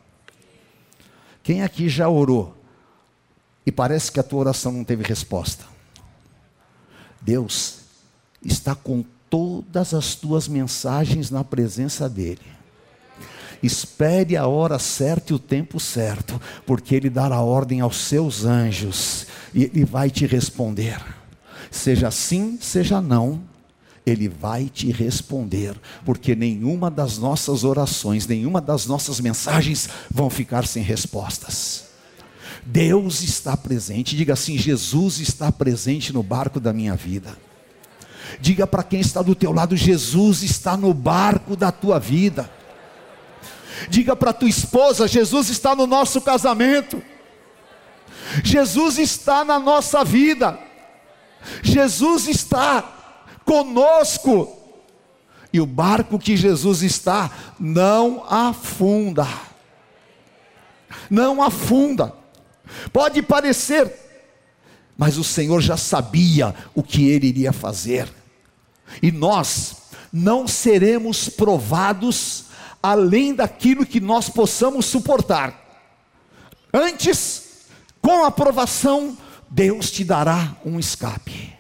Quem 1.43 1.63
aqui 1.63 1.87
já 1.87 2.09
orou 2.09 2.57
e 3.67 3.71
parece 3.71 4.11
que 4.11 4.19
a 4.19 4.23
tua 4.23 4.41
oração 4.41 4.73
não 4.73 4.85
teve 4.85 5.05
resposta? 5.05 5.67
Deus 7.21 7.81
está 8.43 8.75
com 8.75 9.05
todas 9.29 9.93
as 9.93 10.15
tuas 10.15 10.49
mensagens 10.49 11.31
na 11.31 11.45
presença 11.45 12.09
dEle. 12.09 12.41
Espere 13.63 14.35
a 14.35 14.47
hora 14.47 14.79
certa 14.79 15.35
e 15.35 15.37
o 15.37 15.39
tempo 15.39 15.79
certo, 15.79 16.41
porque 16.65 16.95
Ele 16.95 17.11
dará 17.11 17.43
ordem 17.43 17.83
aos 17.83 17.99
seus 17.99 18.47
anjos 18.47 19.27
e 19.53 19.65
Ele 19.65 19.85
vai 19.85 20.09
te 20.09 20.25
responder. 20.25 21.05
Seja 21.71 22.11
sim, 22.11 22.59
seja 22.59 22.99
não, 23.03 23.45
ele 24.07 24.29
vai 24.29 24.71
te 24.73 24.93
responder, 24.93 25.75
porque 26.05 26.37
nenhuma 26.37 26.89
das 26.89 27.19
nossas 27.19 27.65
orações, 27.65 28.25
nenhuma 28.25 28.61
das 28.61 28.87
nossas 28.87 29.19
mensagens 29.19 29.89
vão 30.09 30.31
ficar 30.31 30.65
sem 30.65 30.81
respostas. 30.81 31.87
Deus 32.65 33.23
está 33.23 33.57
presente, 33.57 34.17
diga 34.17 34.35
assim: 34.35 34.57
Jesus 34.57 35.19
está 35.19 35.51
presente 35.51 36.13
no 36.13 36.23
barco 36.23 36.61
da 36.61 36.73
minha 36.73 36.95
vida. 36.95 37.37
Diga 38.41 38.67
para 38.67 38.85
quem 38.85 39.01
está 39.01 39.23
do 39.23 39.35
teu 39.35 39.53
lado: 39.53 39.77
Jesus 39.77 40.45
está 40.45 40.77
no 40.77 40.95
barco 40.95 41.57
da 41.57 41.73
tua 41.73 41.99
vida. 41.99 42.49
Diga 43.89 44.15
para 44.15 44.33
tua 44.33 44.49
esposa: 44.49 45.09
Jesus 45.09 45.49
está 45.49 45.75
no 45.75 45.87
nosso 45.87 46.21
casamento. 46.21 47.03
Jesus 48.45 48.99
está 48.99 49.45
na 49.45 49.59
nossa 49.59 50.05
vida. 50.05 50.59
Jesus 51.63 52.27
está 52.27 52.96
conosco. 53.47 54.53
E 55.53 55.61
o 55.61 55.65
barco 55.65 56.19
que 56.19 56.37
Jesus 56.37 56.83
está 56.83 57.31
não 57.59 58.25
afunda. 58.29 59.27
Não 61.09 61.43
afunda. 61.43 62.13
Pode 62.93 63.23
parecer, 63.23 63.91
mas 64.99 65.17
o 65.17 65.25
Senhor 65.25 65.61
já 65.61 65.77
sabia 65.77 66.55
o 66.75 66.83
que 66.83 67.09
ele 67.09 67.29
iria 67.29 67.53
fazer. 67.53 68.13
E 69.01 69.11
nós 69.11 69.77
não 70.13 70.47
seremos 70.47 71.29
provados 71.29 72.47
além 72.83 73.35
daquilo 73.35 73.87
que 73.87 74.01
nós 74.01 74.29
possamos 74.29 74.87
suportar. 74.87 75.65
Antes, 76.73 77.67
com 78.03 78.25
a 78.25 78.29
aprovação, 78.29 79.17
Deus 79.49 79.91
te 79.91 80.05
dará 80.05 80.57
um 80.65 80.79
escape. 80.79 81.56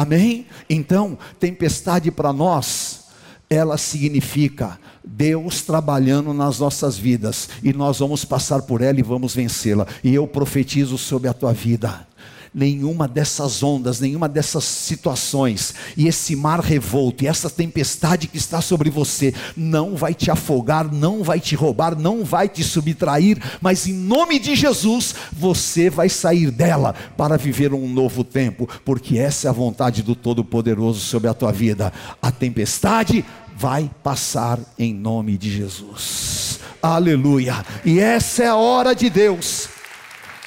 Amém? 0.00 0.46
Então, 0.70 1.18
tempestade 1.38 2.10
para 2.10 2.32
nós, 2.32 3.04
ela 3.50 3.76
significa 3.76 4.78
Deus 5.04 5.60
trabalhando 5.60 6.32
nas 6.32 6.58
nossas 6.58 6.96
vidas, 6.96 7.50
e 7.62 7.70
nós 7.74 7.98
vamos 7.98 8.24
passar 8.24 8.62
por 8.62 8.80
ela 8.80 8.98
e 8.98 9.02
vamos 9.02 9.34
vencê-la. 9.34 9.86
E 10.02 10.14
eu 10.14 10.26
profetizo 10.26 10.96
sobre 10.96 11.28
a 11.28 11.34
tua 11.34 11.52
vida 11.52 12.06
nenhuma 12.52 13.06
dessas 13.06 13.62
ondas, 13.62 14.00
nenhuma 14.00 14.28
dessas 14.28 14.64
situações, 14.64 15.74
e 15.96 16.08
esse 16.08 16.34
mar 16.34 16.60
revolto, 16.60 17.24
e 17.24 17.26
essa 17.26 17.48
tempestade 17.48 18.26
que 18.26 18.36
está 18.36 18.60
sobre 18.60 18.90
você, 18.90 19.34
não 19.56 19.96
vai 19.96 20.14
te 20.14 20.30
afogar, 20.30 20.92
não 20.92 21.22
vai 21.22 21.38
te 21.38 21.54
roubar, 21.54 21.96
não 21.96 22.24
vai 22.24 22.48
te 22.48 22.64
subtrair, 22.64 23.38
mas 23.60 23.86
em 23.86 23.92
nome 23.92 24.38
de 24.38 24.54
Jesus, 24.54 25.14
você 25.32 25.88
vai 25.88 26.08
sair 26.08 26.50
dela 26.50 26.94
para 27.16 27.36
viver 27.36 27.72
um 27.72 27.88
novo 27.88 28.24
tempo, 28.24 28.68
porque 28.84 29.18
essa 29.18 29.46
é 29.46 29.50
a 29.50 29.52
vontade 29.52 30.02
do 30.02 30.14
Todo-Poderoso 30.14 31.00
sobre 31.00 31.28
a 31.28 31.34
tua 31.34 31.52
vida. 31.52 31.92
A 32.20 32.30
tempestade 32.30 33.24
vai 33.56 33.90
passar 34.02 34.58
em 34.78 34.94
nome 34.94 35.36
de 35.36 35.50
Jesus. 35.50 36.58
Aleluia. 36.82 37.64
E 37.84 38.00
essa 38.00 38.42
é 38.42 38.46
a 38.46 38.56
hora 38.56 38.94
de 38.94 39.10
Deus. 39.10 39.68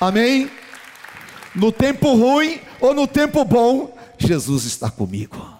Amém 0.01 0.62
no 1.55 1.72
tempo 1.72 2.15
ruim 2.15 2.60
ou 2.79 2.93
no 2.93 3.07
tempo 3.07 3.43
bom, 3.45 3.95
Jesus 4.17 4.65
está 4.65 4.89
comigo. 4.89 5.53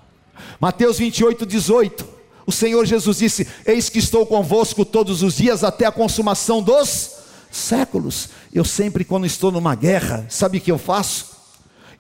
Mateus 0.60 0.98
28, 0.98 1.46
18. 1.46 2.08
O 2.46 2.52
Senhor 2.52 2.86
Jesus 2.86 3.18
disse: 3.18 3.48
Eis 3.66 3.90
que 3.90 4.00
estou 4.00 4.26
convosco 4.26 4.84
todos 4.84 5.24
os 5.24 5.36
dias 5.36 5.64
até 5.64 5.86
a 5.86 5.92
consumação 5.92 6.62
dos 6.62 7.12
séculos. 7.52 8.30
Eu 8.54 8.66
sempre, 8.66 9.06
quando 9.06 9.26
estou 9.26 9.52
numa 9.52 9.76
guerra, 9.76 10.26
sabe 10.30 10.58
o 10.58 10.62
que 10.62 10.72
eu 10.72 10.78
faço? 10.78 11.34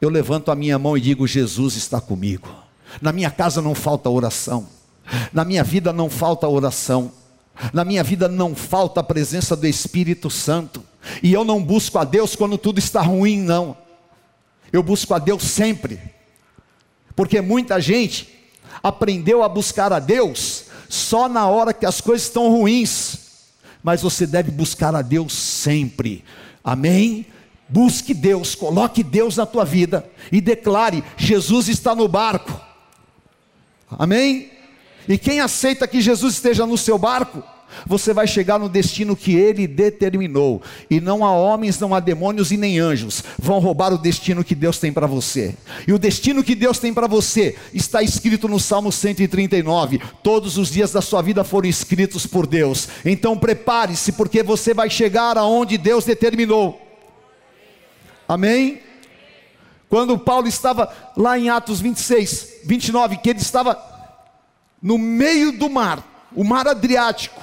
Eu 0.01 0.09
levanto 0.09 0.51
a 0.51 0.55
minha 0.55 0.77
mão 0.77 0.97
e 0.97 1.01
digo: 1.01 1.27
Jesus 1.27 1.75
está 1.75 2.01
comigo. 2.01 2.49
Na 3.01 3.11
minha 3.11 3.31
casa 3.31 3.61
não 3.61 3.73
falta 3.73 4.09
oração, 4.09 4.67
na 5.31 5.43
minha 5.43 5.63
vida 5.63 5.91
não 5.91 6.09
falta 6.09 6.47
oração, 6.47 7.11
na 7.73 7.83
minha 7.83 8.03
vida 8.03 8.27
não 8.27 8.53
falta 8.53 8.99
a 8.99 9.03
presença 9.03 9.55
do 9.55 9.65
Espírito 9.65 10.29
Santo. 10.29 10.83
E 11.21 11.33
eu 11.33 11.43
não 11.43 11.61
busco 11.63 11.97
a 11.97 12.03
Deus 12.03 12.35
quando 12.35 12.57
tudo 12.57 12.79
está 12.79 13.01
ruim, 13.01 13.41
não. 13.41 13.75
Eu 14.73 14.81
busco 14.81 15.13
a 15.13 15.19
Deus 15.19 15.43
sempre. 15.43 15.99
Porque 17.15 17.39
muita 17.39 17.79
gente 17.79 18.27
aprendeu 18.81 19.43
a 19.43 19.47
buscar 19.47 19.93
a 19.93 19.99
Deus 19.99 20.65
só 20.89 21.29
na 21.29 21.47
hora 21.47 21.73
que 21.73 21.85
as 21.85 22.01
coisas 22.01 22.27
estão 22.27 22.49
ruins. 22.49 23.19
Mas 23.83 24.01
você 24.01 24.25
deve 24.25 24.49
buscar 24.49 24.95
a 24.95 25.03
Deus 25.03 25.31
sempre. 25.33 26.25
Amém? 26.63 27.27
Busque 27.69 28.13
Deus, 28.13 28.55
coloque 28.55 29.03
Deus 29.03 29.37
na 29.37 29.45
tua 29.45 29.63
vida 29.63 30.09
e 30.31 30.41
declare: 30.41 31.03
Jesus 31.17 31.67
está 31.67 31.95
no 31.95 32.07
barco. 32.07 32.59
Amém? 33.89 34.51
E 35.07 35.17
quem 35.17 35.39
aceita 35.39 35.87
que 35.87 36.01
Jesus 36.01 36.35
esteja 36.35 36.65
no 36.65 36.77
seu 36.77 36.97
barco, 36.97 37.43
você 37.85 38.13
vai 38.13 38.27
chegar 38.27 38.59
no 38.59 38.69
destino 38.69 39.15
que 39.15 39.35
ele 39.35 39.67
determinou. 39.67 40.61
E 40.89 40.99
não 40.99 41.25
há 41.25 41.31
homens, 41.31 41.79
não 41.79 41.93
há 41.93 41.99
demônios 41.99 42.51
e 42.51 42.57
nem 42.57 42.79
anjos 42.79 43.23
vão 43.37 43.59
roubar 43.59 43.93
o 43.93 43.97
destino 43.97 44.43
que 44.43 44.55
Deus 44.55 44.79
tem 44.79 44.91
para 44.91 45.07
você. 45.07 45.55
E 45.87 45.93
o 45.93 45.99
destino 45.99 46.43
que 46.43 46.55
Deus 46.55 46.79
tem 46.79 46.93
para 46.93 47.07
você 47.07 47.55
está 47.73 48.01
escrito 48.01 48.47
no 48.47 48.59
Salmo 48.59 48.91
139. 48.91 50.01
Todos 50.21 50.57
os 50.57 50.69
dias 50.69 50.91
da 50.91 51.01
sua 51.01 51.21
vida 51.21 51.43
foram 51.43 51.67
escritos 51.67 52.25
por 52.25 52.47
Deus. 52.47 52.87
Então 53.05 53.37
prepare-se, 53.37 54.13
porque 54.13 54.43
você 54.43 54.73
vai 54.73 54.89
chegar 54.89 55.37
aonde 55.37 55.77
Deus 55.77 56.05
determinou. 56.05 56.81
Amém? 58.27 58.81
Quando 59.89 60.17
Paulo 60.17 60.47
estava 60.47 60.91
lá 61.15 61.37
em 61.37 61.49
Atos 61.49 61.79
26, 61.79 62.61
29, 62.65 63.17
que 63.17 63.29
ele 63.29 63.39
estava 63.39 63.77
no 64.81 64.97
meio 64.97 65.51
do 65.51 65.69
mar, 65.69 66.29
o 66.35 66.43
mar 66.43 66.67
Adriático, 66.67 67.41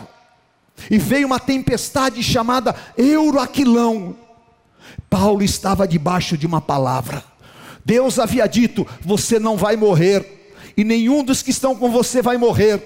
e 0.91 0.99
veio 0.99 1.27
uma 1.27 1.41
tempestade 1.41 2.23
chamada 2.23 2.75
Euroaquilão. 2.97 4.17
Paulo 5.09 5.43
estava 5.43 5.87
debaixo 5.87 6.37
de 6.37 6.47
uma 6.47 6.61
palavra. 6.61 7.25
Deus 7.85 8.19
havia 8.19 8.47
dito: 8.47 8.87
Você 9.01 9.39
não 9.39 9.57
vai 9.57 9.77
morrer, 9.77 10.53
e 10.77 10.85
nenhum 10.85 11.25
dos 11.25 11.43
que 11.43 11.51
estão 11.51 11.75
com 11.75 11.91
você 11.91 12.23
vai 12.23 12.37
morrer. 12.37 12.83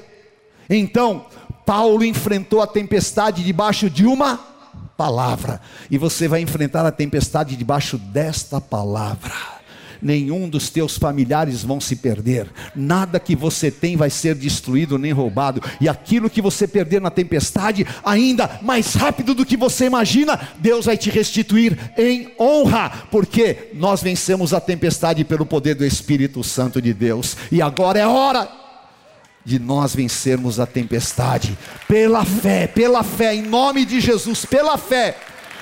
Então, 0.68 1.26
Paulo 1.66 2.04
enfrentou 2.04 2.62
a 2.62 2.66
tempestade 2.66 3.44
debaixo 3.44 3.90
de 3.90 4.06
uma 4.06 4.38
palavra, 4.96 5.60
e 5.90 5.98
você 5.98 6.28
vai 6.28 6.40
enfrentar 6.40 6.86
a 6.86 6.92
tempestade 6.92 7.56
debaixo 7.56 7.98
desta 7.98 8.60
palavra 8.60 9.53
nenhum 10.04 10.48
dos 10.48 10.68
teus 10.68 10.98
familiares 10.98 11.64
vão 11.64 11.80
se 11.80 11.96
perder, 11.96 12.46
nada 12.76 13.18
que 13.18 13.34
você 13.34 13.70
tem 13.70 13.96
vai 13.96 14.10
ser 14.10 14.34
destruído 14.34 14.98
nem 14.98 15.12
roubado, 15.12 15.62
e 15.80 15.88
aquilo 15.88 16.28
que 16.28 16.42
você 16.42 16.68
perder 16.68 17.00
na 17.00 17.10
tempestade, 17.10 17.86
ainda 18.04 18.60
mais 18.62 18.94
rápido 18.94 19.34
do 19.34 19.46
que 19.46 19.56
você 19.56 19.86
imagina, 19.86 20.38
Deus 20.58 20.84
vai 20.84 20.98
te 20.98 21.08
restituir 21.08 21.78
em 21.96 22.30
honra, 22.38 23.06
porque 23.10 23.70
nós 23.72 24.02
vencemos 24.02 24.52
a 24.52 24.60
tempestade 24.60 25.24
pelo 25.24 25.46
poder 25.46 25.74
do 25.74 25.84
Espírito 25.84 26.44
Santo 26.44 26.82
de 26.82 26.92
Deus, 26.92 27.36
e 27.50 27.62
agora 27.62 27.98
é 27.98 28.06
hora 28.06 28.46
de 29.42 29.58
nós 29.58 29.94
vencermos 29.94 30.60
a 30.60 30.66
tempestade, 30.66 31.56
pela 31.88 32.24
fé, 32.24 32.66
pela 32.66 33.02
fé, 33.02 33.34
em 33.34 33.42
nome 33.42 33.84
de 33.84 34.00
Jesus, 34.00 34.44
pela 34.44 34.76
fé, 34.76 35.16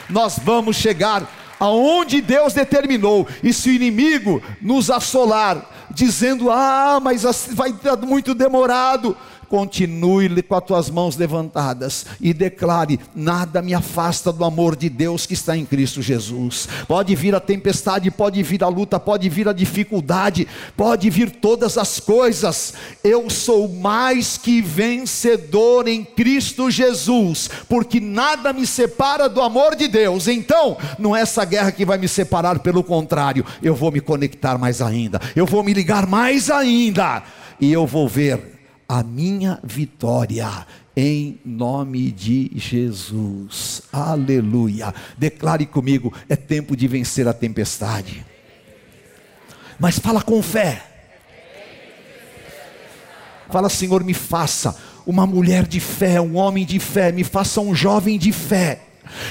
nós 0.08 0.38
vamos 0.42 0.76
chegar 0.76 1.41
aonde 1.62 2.20
Deus 2.20 2.52
determinou, 2.52 3.24
e 3.40 3.52
se 3.52 3.70
o 3.70 3.72
inimigo 3.72 4.42
nos 4.60 4.90
assolar, 4.90 5.64
dizendo: 5.92 6.50
Ah, 6.50 6.98
mas 7.00 7.22
vai 7.52 7.70
estar 7.70 7.96
muito 7.98 8.34
demorado, 8.34 9.16
continue 9.52 10.42
com 10.42 10.54
as 10.54 10.64
tuas 10.64 10.88
mãos 10.88 11.14
levantadas 11.14 12.06
e 12.18 12.32
declare: 12.32 12.98
nada 13.14 13.60
me 13.60 13.74
afasta 13.74 14.32
do 14.32 14.46
amor 14.46 14.74
de 14.74 14.88
Deus 14.88 15.26
que 15.26 15.34
está 15.34 15.54
em 15.54 15.66
Cristo 15.66 16.00
Jesus. 16.00 16.66
Pode 16.88 17.14
vir 17.14 17.34
a 17.34 17.40
tempestade, 17.40 18.10
pode 18.10 18.42
vir 18.42 18.64
a 18.64 18.68
luta, 18.68 18.98
pode 18.98 19.28
vir 19.28 19.46
a 19.46 19.52
dificuldade, 19.52 20.48
pode 20.74 21.10
vir 21.10 21.30
todas 21.30 21.76
as 21.76 22.00
coisas. 22.00 22.72
Eu 23.04 23.28
sou 23.28 23.68
mais 23.68 24.38
que 24.38 24.62
vencedor 24.62 25.86
em 25.86 26.02
Cristo 26.02 26.70
Jesus, 26.70 27.50
porque 27.68 28.00
nada 28.00 28.54
me 28.54 28.66
separa 28.66 29.28
do 29.28 29.42
amor 29.42 29.76
de 29.76 29.86
Deus. 29.86 30.28
Então, 30.28 30.78
não 30.98 31.14
é 31.14 31.20
essa 31.20 31.44
guerra 31.44 31.72
que 31.72 31.84
vai 31.84 31.98
me 31.98 32.08
separar, 32.08 32.58
pelo 32.60 32.82
contrário, 32.82 33.44
eu 33.62 33.74
vou 33.74 33.92
me 33.92 34.00
conectar 34.00 34.56
mais 34.56 34.80
ainda, 34.80 35.20
eu 35.36 35.44
vou 35.44 35.62
me 35.62 35.74
ligar 35.74 36.06
mais 36.06 36.48
ainda, 36.48 37.22
e 37.60 37.70
eu 37.70 37.86
vou 37.86 38.08
ver 38.08 38.51
a 38.92 39.02
minha 39.02 39.58
vitória 39.64 40.66
em 40.94 41.40
nome 41.46 42.12
de 42.12 42.50
Jesus. 42.54 43.80
Aleluia. 43.90 44.94
Declare 45.16 45.64
comigo: 45.64 46.12
é 46.28 46.36
tempo 46.36 46.76
de 46.76 46.86
vencer 46.86 47.26
a 47.26 47.32
tempestade. 47.32 48.22
Mas 49.78 49.98
fala 49.98 50.20
com 50.20 50.42
fé. 50.42 50.84
Fala, 53.50 53.70
Senhor, 53.70 54.04
me 54.04 54.12
faça 54.12 54.76
uma 55.06 55.26
mulher 55.26 55.66
de 55.66 55.80
fé, 55.80 56.20
um 56.20 56.36
homem 56.36 56.66
de 56.66 56.78
fé, 56.78 57.10
me 57.10 57.24
faça 57.24 57.62
um 57.62 57.74
jovem 57.74 58.18
de 58.18 58.30
fé. 58.30 58.80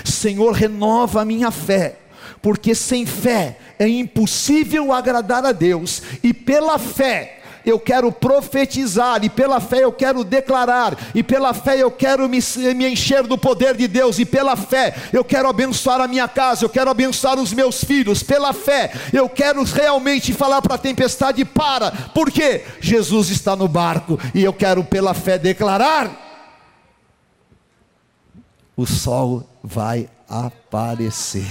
Senhor, 0.03 0.53
renova 0.53 1.22
a 1.22 1.25
minha 1.25 1.51
fé, 1.51 2.00
porque 2.41 2.74
sem 2.74 3.06
fé 3.06 3.60
é 3.77 3.88
impossível 3.88 4.91
agradar 4.91 5.46
a 5.46 5.51
Deus, 5.51 6.01
e 6.24 6.34
pela 6.34 6.80
fé 6.80 7.40
eu 7.65 7.80
quero 7.80 8.12
profetizar, 8.12 9.24
e 9.24 9.30
pela 9.30 9.60
fé 9.60 9.84
eu 9.84 9.91
quero 9.91 10.24
declarar, 10.24 10.98
e 11.13 11.24
pela 11.24 11.53
fé 11.53 11.77
eu 11.77 11.91
quero 11.91 12.27
me, 12.27 12.39
me 12.75 12.88
encher 12.88 13.24
do 13.24 13.38
poder 13.38 13.75
de 13.75 13.88
Deus, 13.88 14.20
e 14.20 14.25
pela 14.25 14.56
fé 14.56 14.96
eu 15.12 15.24
quero 15.24 15.48
abençoar 15.48 16.01
a 16.01 16.08
minha 16.08 16.27
casa, 16.27 16.65
eu 16.65 16.70
quero 16.70 16.89
abençoar 16.89 17.39
os 17.39 17.53
meus 17.53 17.84
filhos, 17.84 18.24
pela 18.24 18.53
fé 18.53 18.91
eu 19.13 19.27
quero 19.30 19.63
realmente 19.63 20.34
falar 20.34 20.62
para 20.62 20.75
a 20.75 20.80
tempestade: 20.80 21.44
para, 21.46 21.91
porque 22.13 22.63
Jesus 22.80 23.30
está 23.30 23.56
no 23.56 23.68
barco, 23.68 24.20
e 24.34 24.44
eu 24.44 24.53
quero 24.53 24.84
pela 24.84 25.13
fé 25.13 25.38
declarar: 25.38 26.10
o 28.75 28.86
sol 28.86 29.47
vai 29.63 30.10
aparecer. 30.28 31.45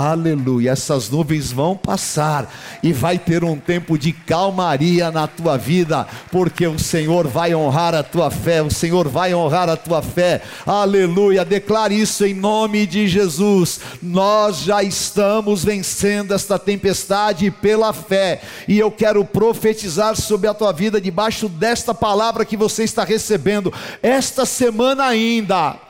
Aleluia, 0.00 0.70
essas 0.70 1.10
nuvens 1.10 1.52
vão 1.52 1.76
passar 1.76 2.50
e 2.82 2.90
vai 2.90 3.18
ter 3.18 3.44
um 3.44 3.58
tempo 3.58 3.98
de 3.98 4.14
calmaria 4.14 5.10
na 5.10 5.26
tua 5.26 5.58
vida, 5.58 6.06
porque 6.32 6.66
o 6.66 6.78
Senhor 6.78 7.28
vai 7.28 7.54
honrar 7.54 7.94
a 7.94 8.02
tua 8.02 8.30
fé, 8.30 8.62
o 8.62 8.70
Senhor 8.70 9.06
vai 9.08 9.34
honrar 9.34 9.68
a 9.68 9.76
tua 9.76 10.00
fé. 10.00 10.40
Aleluia, 10.64 11.44
declare 11.44 12.00
isso 12.00 12.24
em 12.24 12.32
nome 12.32 12.86
de 12.86 13.06
Jesus. 13.06 13.78
Nós 14.02 14.60
já 14.60 14.82
estamos 14.82 15.62
vencendo 15.62 16.32
esta 16.32 16.58
tempestade 16.58 17.50
pela 17.50 17.92
fé, 17.92 18.40
e 18.66 18.78
eu 18.78 18.90
quero 18.90 19.22
profetizar 19.22 20.16
sobre 20.16 20.48
a 20.48 20.54
tua 20.54 20.72
vida 20.72 20.98
debaixo 20.98 21.46
desta 21.46 21.92
palavra 21.92 22.46
que 22.46 22.56
você 22.56 22.84
está 22.84 23.04
recebendo 23.04 23.70
esta 24.02 24.46
semana 24.46 25.04
ainda 25.04 25.89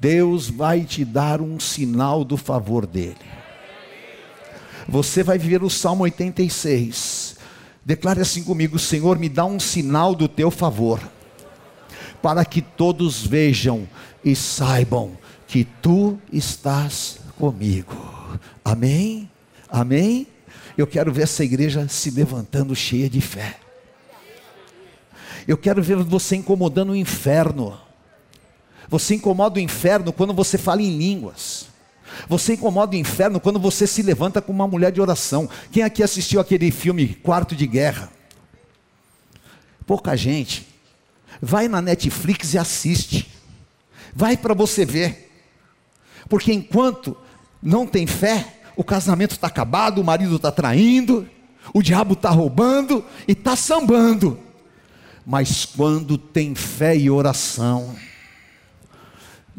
Deus 0.00 0.48
vai 0.48 0.82
te 0.82 1.04
dar 1.04 1.42
um 1.42 1.60
sinal 1.60 2.24
do 2.24 2.38
favor 2.38 2.86
dele. 2.86 3.16
Você 4.88 5.22
vai 5.22 5.36
viver 5.36 5.62
o 5.62 5.68
Salmo 5.68 6.04
86. 6.04 7.36
Declare 7.84 8.22
assim 8.22 8.42
comigo: 8.42 8.78
Senhor, 8.78 9.18
me 9.18 9.28
dá 9.28 9.44
um 9.44 9.60
sinal 9.60 10.14
do 10.14 10.26
teu 10.26 10.50
favor, 10.50 11.00
para 12.22 12.44
que 12.46 12.62
todos 12.62 13.26
vejam 13.26 13.86
e 14.24 14.34
saibam 14.34 15.18
que 15.46 15.64
tu 15.64 16.18
estás 16.32 17.18
comigo. 17.38 17.94
Amém? 18.64 19.30
Amém? 19.68 20.26
Eu 20.78 20.86
quero 20.86 21.12
ver 21.12 21.24
essa 21.24 21.44
igreja 21.44 21.86
se 21.88 22.10
levantando 22.10 22.74
cheia 22.74 23.10
de 23.10 23.20
fé. 23.20 23.58
Eu 25.46 25.58
quero 25.58 25.82
ver 25.82 25.96
você 25.96 26.36
incomodando 26.36 26.90
o 26.90 26.96
inferno. 26.96 27.78
Você 28.90 29.14
incomoda 29.14 29.58
o 29.58 29.62
inferno 29.62 30.12
quando 30.12 30.34
você 30.34 30.58
fala 30.58 30.82
em 30.82 30.98
línguas. 30.98 31.66
Você 32.28 32.54
incomoda 32.54 32.96
o 32.96 32.98
inferno 32.98 33.38
quando 33.38 33.60
você 33.60 33.86
se 33.86 34.02
levanta 34.02 34.42
com 34.42 34.52
uma 34.52 34.66
mulher 34.66 34.90
de 34.90 35.00
oração. 35.00 35.48
Quem 35.70 35.84
aqui 35.84 36.02
assistiu 36.02 36.40
aquele 36.40 36.72
filme 36.72 37.14
Quarto 37.14 37.54
de 37.54 37.68
Guerra? 37.68 38.10
Pouca 39.86 40.16
gente. 40.16 40.66
Vai 41.40 41.68
na 41.68 41.80
Netflix 41.80 42.52
e 42.52 42.58
assiste. 42.58 43.30
Vai 44.14 44.36
para 44.36 44.54
você 44.54 44.84
ver. 44.84 45.30
Porque 46.28 46.52
enquanto 46.52 47.16
não 47.62 47.86
tem 47.86 48.08
fé, 48.08 48.54
o 48.76 48.82
casamento 48.82 49.32
está 49.32 49.46
acabado, 49.46 50.00
o 50.00 50.04
marido 50.04 50.34
está 50.34 50.50
traindo, 50.50 51.28
o 51.72 51.80
diabo 51.80 52.14
está 52.14 52.30
roubando 52.30 53.04
e 53.28 53.32
está 53.32 53.54
sambando. 53.54 54.38
Mas 55.24 55.64
quando 55.64 56.18
tem 56.18 56.56
fé 56.56 56.96
e 56.96 57.08
oração, 57.08 57.94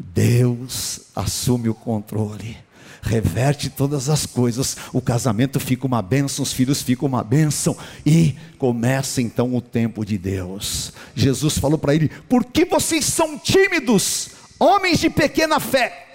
Deus 0.02 1.02
assume 1.14 1.68
o 1.68 1.74
controle, 1.74 2.56
reverte 3.00 3.70
todas 3.70 4.08
as 4.08 4.26
coisas, 4.26 4.76
o 4.92 5.00
casamento 5.00 5.60
fica 5.60 5.86
uma 5.86 6.02
bênção, 6.02 6.42
os 6.42 6.52
filhos 6.52 6.82
ficam 6.82 7.08
uma 7.08 7.22
bênção, 7.22 7.76
e 8.04 8.36
começa 8.58 9.22
então 9.22 9.54
o 9.54 9.60
tempo 9.60 10.04
de 10.04 10.18
Deus. 10.18 10.92
Jesus 11.14 11.56
falou 11.56 11.78
para 11.78 11.94
ele: 11.94 12.08
Por 12.28 12.44
que 12.44 12.64
vocês 12.64 13.04
são 13.04 13.38
tímidos, 13.38 14.30
homens 14.58 14.98
de 14.98 15.08
pequena 15.08 15.60
fé? 15.60 16.08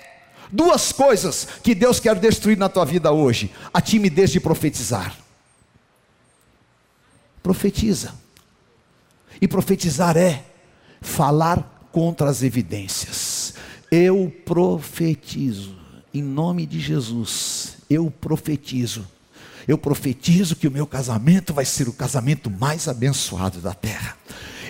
Duas 0.52 0.92
coisas 0.92 1.48
que 1.64 1.76
Deus 1.76 2.00
quer 2.00 2.16
destruir 2.16 2.58
na 2.58 2.70
tua 2.70 2.86
vida 2.86 3.12
hoje: 3.12 3.52
a 3.74 3.82
timidez 3.82 4.32
de 4.32 4.40
profetizar. 4.40 5.16
Profetiza. 7.42 8.14
E 9.40 9.48
profetizar 9.48 10.18
é 10.18 10.44
falar 11.00 11.90
contra 11.92 12.30
as 12.30 12.44
evidências. 12.44 13.37
Eu 13.92 14.34
profetizo, 14.46 15.76
em 16.14 16.22
nome 16.22 16.66
de 16.66 16.80
Jesus, 16.80 17.78
eu 17.90 18.12
profetizo. 18.12 19.08
Eu 19.68 19.78
profetizo 19.78 20.56
que 20.56 20.68
o 20.68 20.72
meu 20.72 20.88
casamento 20.88 21.54
vai 21.54 21.66
ser 21.66 21.88
o 21.88 21.94
casamento 21.94 22.50
mais 22.50 22.88
abençoado 22.88 23.60
da 23.60 23.74
terra 23.74 24.18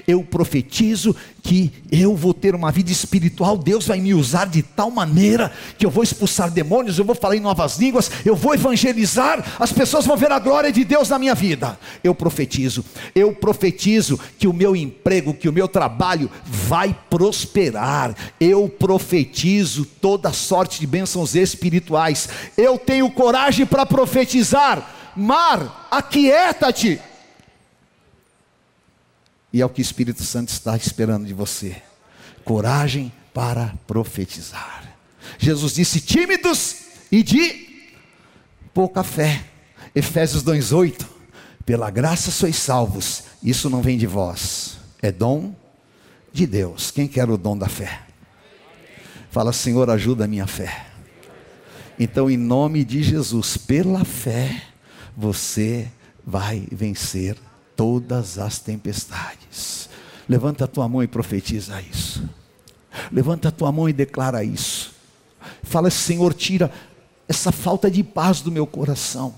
eu 0.07 0.23
profetizo 0.23 1.13
que 1.43 1.71
eu 1.91 2.15
vou 2.15 2.33
ter 2.33 2.55
uma 2.55 2.71
vida 2.71 2.91
espiritual, 2.91 3.57
Deus 3.57 3.85
vai 3.85 3.99
me 3.99 4.13
usar 4.13 4.45
de 4.45 4.63
tal 4.63 4.89
maneira 4.89 5.51
que 5.77 5.85
eu 5.85 5.89
vou 5.89 6.03
expulsar 6.03 6.49
demônios, 6.49 6.97
eu 6.97 7.05
vou 7.05 7.15
falar 7.15 7.35
em 7.35 7.41
novas 7.41 7.77
línguas, 7.77 8.09
eu 8.25 8.35
vou 8.35 8.53
evangelizar, 8.53 9.45
as 9.59 9.71
pessoas 9.71 10.05
vão 10.05 10.15
ver 10.15 10.31
a 10.31 10.39
glória 10.39 10.71
de 10.71 10.85
Deus 10.85 11.09
na 11.09 11.19
minha 11.19 11.35
vida. 11.35 11.77
Eu 12.03 12.15
profetizo, 12.15 12.85
eu 13.13 13.33
profetizo 13.33 14.17
que 14.39 14.47
o 14.47 14.53
meu 14.53 14.75
emprego, 14.75 15.33
que 15.33 15.49
o 15.49 15.53
meu 15.53 15.67
trabalho 15.67 16.31
vai 16.45 16.97
prosperar. 17.09 18.15
Eu 18.39 18.69
profetizo 18.69 19.85
toda 19.85 20.31
sorte 20.31 20.79
de 20.79 20.87
bênçãos 20.87 21.35
espirituais. 21.35 22.29
Eu 22.57 22.77
tenho 22.77 23.11
coragem 23.11 23.65
para 23.65 23.85
profetizar. 23.85 25.13
Mar, 25.15 25.87
aquieta-te 25.91 26.99
e 29.57 29.61
é 29.61 29.65
o 29.65 29.69
que 29.69 29.81
o 29.81 29.81
Espírito 29.81 30.23
Santo 30.23 30.49
está 30.49 30.77
esperando 30.77 31.25
de 31.25 31.33
você. 31.33 31.81
Coragem 32.45 33.11
para 33.33 33.73
profetizar. 33.87 34.95
Jesus 35.39 35.73
disse: 35.73 35.99
tímidos 35.99 36.75
e 37.11 37.23
de 37.23 37.89
pouca 38.71 39.01
fé. 39.01 39.45
Efésios 39.95 40.43
2:8. 40.43 41.07
Pela 41.65 41.89
graça 41.89 42.29
sois 42.29 42.55
salvos. 42.55 43.23
Isso 43.41 43.67
não 43.67 43.81
vem 43.81 43.97
de 43.97 44.05
vós. 44.05 44.77
É 45.01 45.11
dom 45.11 45.55
de 46.31 46.45
Deus. 46.45 46.91
Quem 46.91 47.07
quer 47.07 47.27
o 47.27 47.35
dom 47.35 47.57
da 47.57 47.67
fé? 47.67 48.01
Fala, 49.31 49.51
Senhor, 49.51 49.89
ajuda 49.89 50.25
a 50.25 50.27
minha 50.27 50.45
fé. 50.45 50.85
Então, 51.99 52.29
em 52.29 52.37
nome 52.37 52.85
de 52.85 53.01
Jesus, 53.01 53.57
pela 53.57 54.05
fé, 54.05 54.61
você 55.17 55.91
vai 56.23 56.67
vencer 56.71 57.35
todas 57.77 58.39
as 58.39 58.59
tempestades. 58.59 59.87
Levanta 60.27 60.65
a 60.65 60.67
tua 60.67 60.89
mão 60.89 61.01
e 61.01 61.07
profetiza 61.07 61.81
isso. 61.81 62.27
Levanta 63.11 63.47
a 63.47 63.51
tua 63.51 63.71
mão 63.71 63.87
e 63.87 63.93
declara 63.93 64.43
isso. 64.43 64.91
Fala, 65.63 65.89
Senhor, 65.89 66.33
tira 66.33 66.71
essa 67.29 67.51
falta 67.51 67.89
de 67.89 68.03
paz 68.03 68.41
do 68.41 68.51
meu 68.51 68.65
coração. 68.65 69.33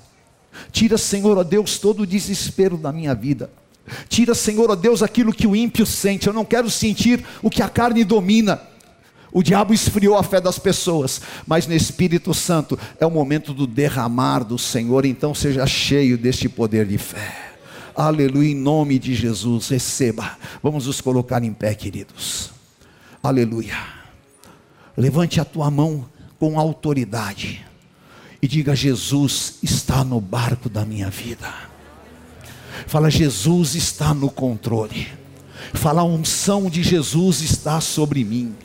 Tira, 0.71 0.97
Senhor, 0.97 1.37
ó 1.37 1.43
Deus, 1.43 1.77
todo 1.77 2.01
o 2.01 2.07
desespero 2.07 2.77
da 2.77 2.91
minha 2.91 3.13
vida. 3.13 3.51
Tira, 4.07 4.33
Senhor, 4.33 4.71
ó 4.71 4.75
Deus, 4.75 5.03
aquilo 5.03 5.33
que 5.33 5.45
o 5.45 5.55
ímpio 5.55 5.85
sente. 5.85 6.27
Eu 6.27 6.33
não 6.33 6.45
quero 6.45 6.69
sentir 6.69 7.23
o 7.43 7.49
que 7.49 7.61
a 7.61 7.69
carne 7.69 8.03
domina. 8.03 8.61
O 9.31 9.43
diabo 9.43 9.73
esfriou 9.73 10.17
a 10.17 10.23
fé 10.23 10.41
das 10.41 10.57
pessoas, 10.57 11.21
mas 11.45 11.67
no 11.67 11.73
Espírito 11.75 12.33
Santo 12.33 12.79
é 12.99 13.05
o 13.05 13.11
momento 13.11 13.53
do 13.53 13.67
derramar 13.67 14.39
do 14.39 14.57
Senhor, 14.57 15.05
então 15.05 15.35
seja 15.35 15.67
cheio 15.67 16.17
deste 16.17 16.49
poder 16.49 16.87
de 16.87 16.97
fé. 16.97 17.48
Aleluia, 17.99 18.51
em 18.51 18.55
nome 18.55 18.97
de 18.97 19.13
Jesus, 19.13 19.67
receba. 19.67 20.37
Vamos 20.63 20.87
nos 20.87 21.01
colocar 21.01 21.43
em 21.43 21.51
pé, 21.51 21.75
queridos. 21.75 22.49
Aleluia. 23.21 23.75
Levante 24.95 25.41
a 25.41 25.43
tua 25.43 25.69
mão 25.69 26.05
com 26.39 26.57
autoridade 26.57 27.65
e 28.41 28.47
diga: 28.47 28.73
Jesus 28.73 29.55
está 29.61 30.01
no 30.05 30.21
barco 30.21 30.69
da 30.69 30.85
minha 30.85 31.09
vida. 31.09 31.53
Fala, 32.87 33.09
Jesus 33.09 33.75
está 33.75 34.13
no 34.13 34.29
controle. 34.29 35.09
Fala, 35.73 35.99
a 35.99 36.05
unção 36.05 36.69
de 36.69 36.81
Jesus 36.81 37.41
está 37.41 37.81
sobre 37.81 38.23
mim. 38.23 38.55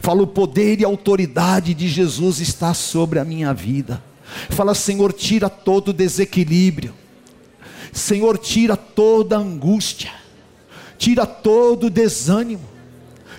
Fala, 0.00 0.22
o 0.22 0.26
poder 0.26 0.80
e 0.80 0.86
autoridade 0.86 1.74
de 1.74 1.86
Jesus 1.86 2.40
está 2.40 2.72
sobre 2.72 3.18
a 3.18 3.26
minha 3.26 3.52
vida. 3.52 4.02
Fala, 4.48 4.74
Senhor, 4.74 5.12
tira 5.12 5.50
todo 5.50 5.92
desequilíbrio. 5.92 6.94
Senhor, 7.92 8.38
tira 8.38 8.76
toda 8.76 9.36
angústia. 9.36 10.12
Tira 10.98 11.26
todo 11.26 11.90
desânimo. 11.90 12.68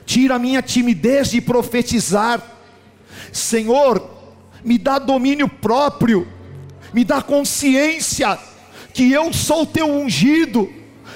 Tira 0.06 0.36
a 0.36 0.40
minha 0.40 0.62
timidez 0.62 1.32
de 1.32 1.42
profetizar. 1.42 2.42
Senhor, 3.32 4.10
me 4.64 4.78
dá 4.78 5.00
domínio 5.00 5.48
próprio. 5.48 6.28
Me 6.94 7.04
dá 7.04 7.22
consciência 7.22 8.38
que 8.94 9.12
eu 9.12 9.32
sou 9.32 9.66
teu 9.66 9.90
ungido. 9.90 10.72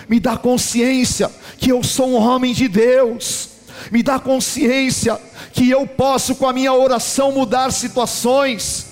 Me 0.07 0.19
dá 0.19 0.37
consciência 0.37 1.31
que 1.57 1.71
eu 1.71 1.83
sou 1.83 2.09
um 2.09 2.15
homem 2.15 2.53
de 2.53 2.67
Deus 2.67 3.55
me 3.91 4.01
dá 4.01 4.19
consciência 4.19 5.19
que 5.53 5.69
eu 5.69 5.85
posso, 5.87 6.35
com 6.35 6.47
a 6.47 6.53
minha 6.53 6.73
oração, 6.73 7.31
mudar 7.31 7.71
situações, 7.71 8.87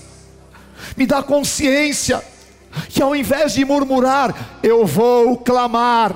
me 0.95 1.05
dá 1.05 1.23
consciência 1.23 2.23
que 2.89 3.01
ao 3.01 3.15
invés 3.15 3.53
de 3.53 3.65
murmurar, 3.65 4.59
eu 4.61 4.85
vou 4.85 5.37
clamar, 5.37 6.15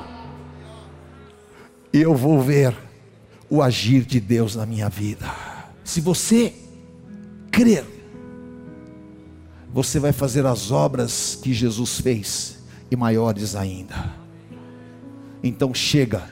e 1.94 2.02
eu 2.02 2.16
vou 2.16 2.42
ver 2.42 2.76
o 3.50 3.62
agir 3.62 4.04
de 4.04 4.20
Deus 4.20 4.56
na 4.56 4.66
minha 4.66 4.90
vida. 4.90 5.34
Se 5.84 6.02
você 6.02 6.54
crer, 7.52 7.86
você 9.74 10.00
vai 10.00 10.12
fazer 10.12 10.46
as 10.46 10.72
obras 10.72 11.40
que 11.42 11.54
Jesus 11.54 12.00
fez 12.00 12.60
e 12.92 12.96
maiores 12.96 13.56
ainda. 13.56 14.14
Então 15.44 15.74
chega, 15.74 16.24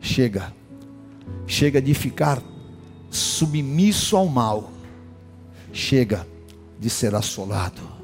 chega 0.00 0.52
Chega 1.48 1.80
de 1.80 1.94
ficar 1.94 2.42
submisso 3.10 4.16
ao 4.16 4.26
mal. 4.26 4.70
Chega 5.72 6.26
de 6.78 6.90
ser 6.90 7.14
assolado. 7.14 7.97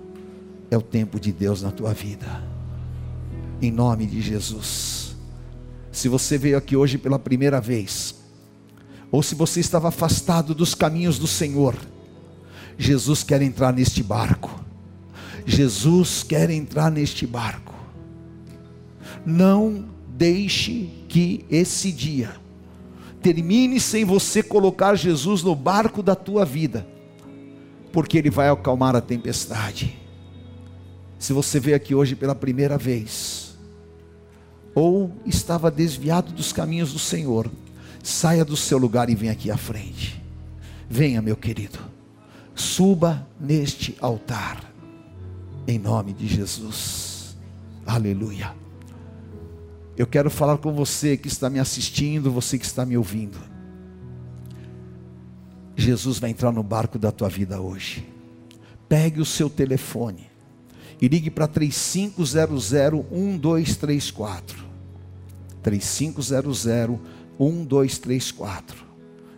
É 0.70 0.76
o 0.76 0.82
tempo 0.82 1.20
de 1.20 1.32
Deus 1.32 1.62
na 1.62 1.70
tua 1.70 1.92
vida. 1.92 2.42
Em 3.60 3.70
nome 3.70 4.06
de 4.06 4.20
Jesus. 4.20 5.16
Se 5.92 6.08
você 6.08 6.36
veio 6.36 6.58
aqui 6.58 6.76
hoje 6.76 6.98
pela 6.98 7.18
primeira 7.18 7.60
vez, 7.60 8.16
ou 9.10 9.22
se 9.22 9.34
você 9.34 9.60
estava 9.60 9.88
afastado 9.88 10.54
dos 10.54 10.74
caminhos 10.74 11.18
do 11.18 11.26
Senhor, 11.26 11.76
Jesus 12.76 13.22
quer 13.22 13.40
entrar 13.42 13.72
neste 13.72 14.02
barco. 14.02 14.50
Jesus 15.46 16.22
quer 16.22 16.50
entrar 16.50 16.90
neste 16.90 17.26
barco. 17.26 17.74
Não 19.24 19.84
deixe 20.08 20.90
que 21.08 21.44
esse 21.50 21.92
dia 21.92 22.34
termine 23.22 23.80
sem 23.80 24.04
você 24.04 24.42
colocar 24.42 24.94
Jesus 24.96 25.42
no 25.42 25.54
barco 25.54 26.02
da 26.02 26.14
tua 26.14 26.44
vida, 26.44 26.86
porque 27.92 28.18
Ele 28.18 28.30
vai 28.30 28.48
acalmar 28.48 28.94
a 28.96 29.00
tempestade. 29.00 29.96
Se 31.24 31.32
você 31.32 31.58
veio 31.58 31.74
aqui 31.74 31.94
hoje 31.94 32.14
pela 32.14 32.34
primeira 32.34 32.76
vez, 32.76 33.56
ou 34.74 35.10
estava 35.24 35.70
desviado 35.70 36.34
dos 36.34 36.52
caminhos 36.52 36.92
do 36.92 36.98
Senhor, 36.98 37.50
saia 38.02 38.44
do 38.44 38.58
seu 38.58 38.76
lugar 38.76 39.08
e 39.08 39.14
venha 39.14 39.32
aqui 39.32 39.50
à 39.50 39.56
frente. 39.56 40.22
Venha, 40.86 41.22
meu 41.22 41.34
querido, 41.34 41.78
suba 42.54 43.26
neste 43.40 43.96
altar, 44.02 44.70
em 45.66 45.78
nome 45.78 46.12
de 46.12 46.26
Jesus. 46.26 47.34
Aleluia. 47.86 48.54
Eu 49.96 50.06
quero 50.06 50.30
falar 50.30 50.58
com 50.58 50.74
você 50.74 51.16
que 51.16 51.28
está 51.28 51.48
me 51.48 51.58
assistindo, 51.58 52.30
você 52.30 52.58
que 52.58 52.66
está 52.66 52.84
me 52.84 52.98
ouvindo. 52.98 53.38
Jesus 55.74 56.18
vai 56.18 56.28
entrar 56.28 56.52
no 56.52 56.62
barco 56.62 56.98
da 56.98 57.10
tua 57.10 57.30
vida 57.30 57.62
hoje. 57.62 58.06
Pegue 58.86 59.22
o 59.22 59.24
seu 59.24 59.48
telefone 59.48 60.33
e 61.00 61.08
ligue 61.08 61.30
para 61.30 61.46
3500 61.46 62.34
1234. 63.10 64.64
3500 65.62 66.66
1234. 67.38 68.84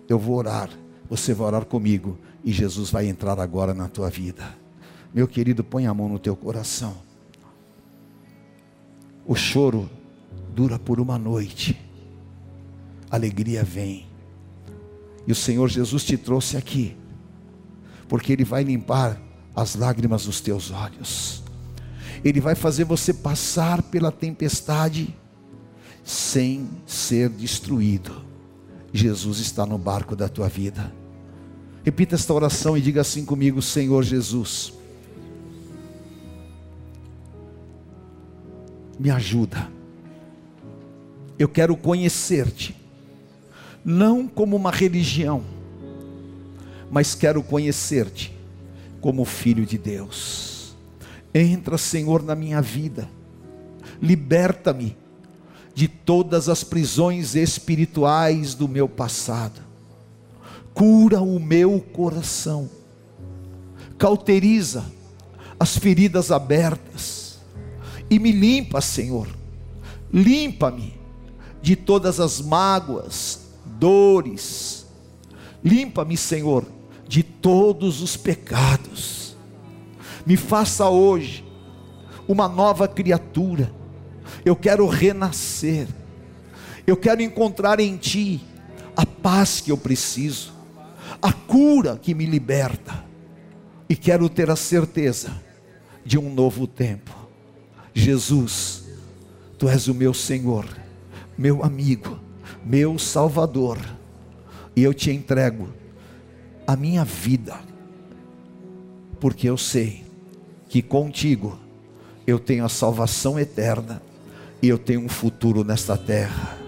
Eu 0.08 0.18
vou 0.18 0.36
orar, 0.36 0.70
você 1.08 1.34
vai 1.34 1.46
orar 1.48 1.64
comigo 1.64 2.18
e 2.44 2.52
Jesus 2.52 2.90
vai 2.90 3.06
entrar 3.08 3.40
agora 3.40 3.74
na 3.74 3.88
tua 3.88 4.08
vida. 4.08 4.54
Meu 5.12 5.26
querido, 5.26 5.64
põe 5.64 5.86
a 5.86 5.94
mão 5.94 6.08
no 6.08 6.18
teu 6.18 6.36
coração. 6.36 6.96
O 9.26 9.34
choro 9.34 9.90
dura 10.54 10.78
por 10.78 11.00
uma 11.00 11.18
noite, 11.18 11.76
alegria 13.10 13.64
vem. 13.64 14.06
E 15.26 15.32
o 15.32 15.34
Senhor 15.34 15.68
Jesus 15.68 16.04
te 16.04 16.16
trouxe 16.16 16.56
aqui, 16.56 16.96
porque 18.08 18.32
Ele 18.32 18.44
vai 18.44 18.62
limpar 18.62 19.20
as 19.54 19.74
lágrimas 19.74 20.26
dos 20.26 20.40
teus 20.40 20.70
olhos, 20.70 21.42
Ele 22.26 22.40
vai 22.40 22.54
fazer 22.54 22.84
você 22.84 23.12
passar 23.12 23.82
pela 23.82 24.10
tempestade 24.10 25.14
sem 26.04 26.68
ser 26.86 27.28
destruído. 27.28 28.24
Jesus 28.92 29.38
está 29.38 29.64
no 29.64 29.78
barco 29.78 30.16
da 30.16 30.28
tua 30.28 30.48
vida. 30.48 30.92
Repita 31.84 32.14
esta 32.14 32.32
oração 32.34 32.76
e 32.76 32.80
diga 32.80 33.00
assim 33.00 33.24
comigo: 33.24 33.62
Senhor 33.62 34.02
Jesus, 34.02 34.72
me 38.98 39.10
ajuda 39.10 39.76
eu 41.38 41.48
quero 41.48 41.76
conhecer-te, 41.76 42.74
não 43.84 44.26
como 44.26 44.56
uma 44.56 44.70
religião, 44.70 45.44
mas 46.90 47.14
quero 47.14 47.42
conhecer-te 47.42 48.34
como 49.00 49.24
filho 49.24 49.66
de 49.66 49.76
Deus. 49.76 50.45
Entra, 51.38 51.76
Senhor, 51.76 52.22
na 52.22 52.34
minha 52.34 52.62
vida, 52.62 53.10
liberta-me 54.00 54.96
de 55.74 55.86
todas 55.86 56.48
as 56.48 56.64
prisões 56.64 57.34
espirituais 57.34 58.54
do 58.54 58.66
meu 58.66 58.88
passado, 58.88 59.60
cura 60.72 61.20
o 61.20 61.38
meu 61.38 61.78
coração, 61.78 62.70
cauteriza 63.98 64.86
as 65.60 65.76
feridas 65.76 66.32
abertas. 66.32 67.38
E 68.08 68.18
me 68.18 68.32
limpa, 68.32 68.80
Senhor, 68.80 69.28
limpa-me 70.10 70.98
de 71.60 71.76
todas 71.76 72.18
as 72.18 72.40
mágoas, 72.40 73.40
dores. 73.78 74.86
Limpa-me, 75.62 76.16
Senhor, 76.16 76.64
de 77.06 77.22
todos 77.22 78.00
os 78.00 78.16
pecados. 78.16 79.15
Me 80.26 80.36
faça 80.36 80.88
hoje 80.88 81.44
uma 82.26 82.48
nova 82.48 82.88
criatura. 82.88 83.72
Eu 84.44 84.56
quero 84.56 84.86
renascer. 84.86 85.86
Eu 86.86 86.96
quero 86.96 87.22
encontrar 87.22 87.80
em 87.80 87.96
Ti 87.96 88.40
a 88.96 89.06
paz 89.06 89.60
que 89.60 89.70
eu 89.70 89.76
preciso, 89.76 90.52
a 91.22 91.32
cura 91.32 91.96
que 91.96 92.14
me 92.14 92.26
liberta. 92.26 93.04
E 93.88 93.94
quero 93.94 94.28
ter 94.28 94.50
a 94.50 94.56
certeza 94.56 95.30
de 96.04 96.18
um 96.18 96.32
novo 96.32 96.66
tempo. 96.66 97.14
Jesus, 97.94 98.84
Tu 99.58 99.68
és 99.68 99.88
o 99.88 99.94
meu 99.94 100.12
Senhor 100.12 100.66
meu 101.36 101.62
amigo, 101.62 102.18
meu 102.64 102.98
Salvador, 102.98 103.78
e 104.74 104.82
eu 104.82 104.94
te 104.94 105.10
entrego 105.10 105.68
a 106.66 106.74
minha 106.74 107.04
vida, 107.04 107.58
porque 109.20 109.48
eu 109.48 109.56
sei 109.56 110.05
que 110.68 110.82
contigo 110.82 111.58
eu 112.26 112.38
tenho 112.38 112.64
a 112.64 112.68
salvação 112.68 113.38
eterna 113.38 114.02
e 114.60 114.68
eu 114.68 114.78
tenho 114.78 115.00
um 115.00 115.08
futuro 115.08 115.62
nesta 115.62 115.96
terra. 115.96 116.58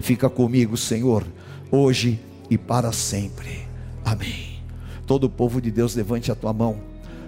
Fica 0.00 0.28
comigo, 0.28 0.76
Senhor, 0.76 1.24
hoje 1.70 2.20
e 2.50 2.56
para 2.58 2.92
sempre. 2.92 3.66
Amém. 4.04 4.62
Todo 5.06 5.24
o 5.24 5.30
povo 5.30 5.60
de 5.60 5.70
Deus, 5.70 5.94
levante 5.94 6.30
a 6.30 6.34
tua 6.34 6.52
mão. 6.52 6.80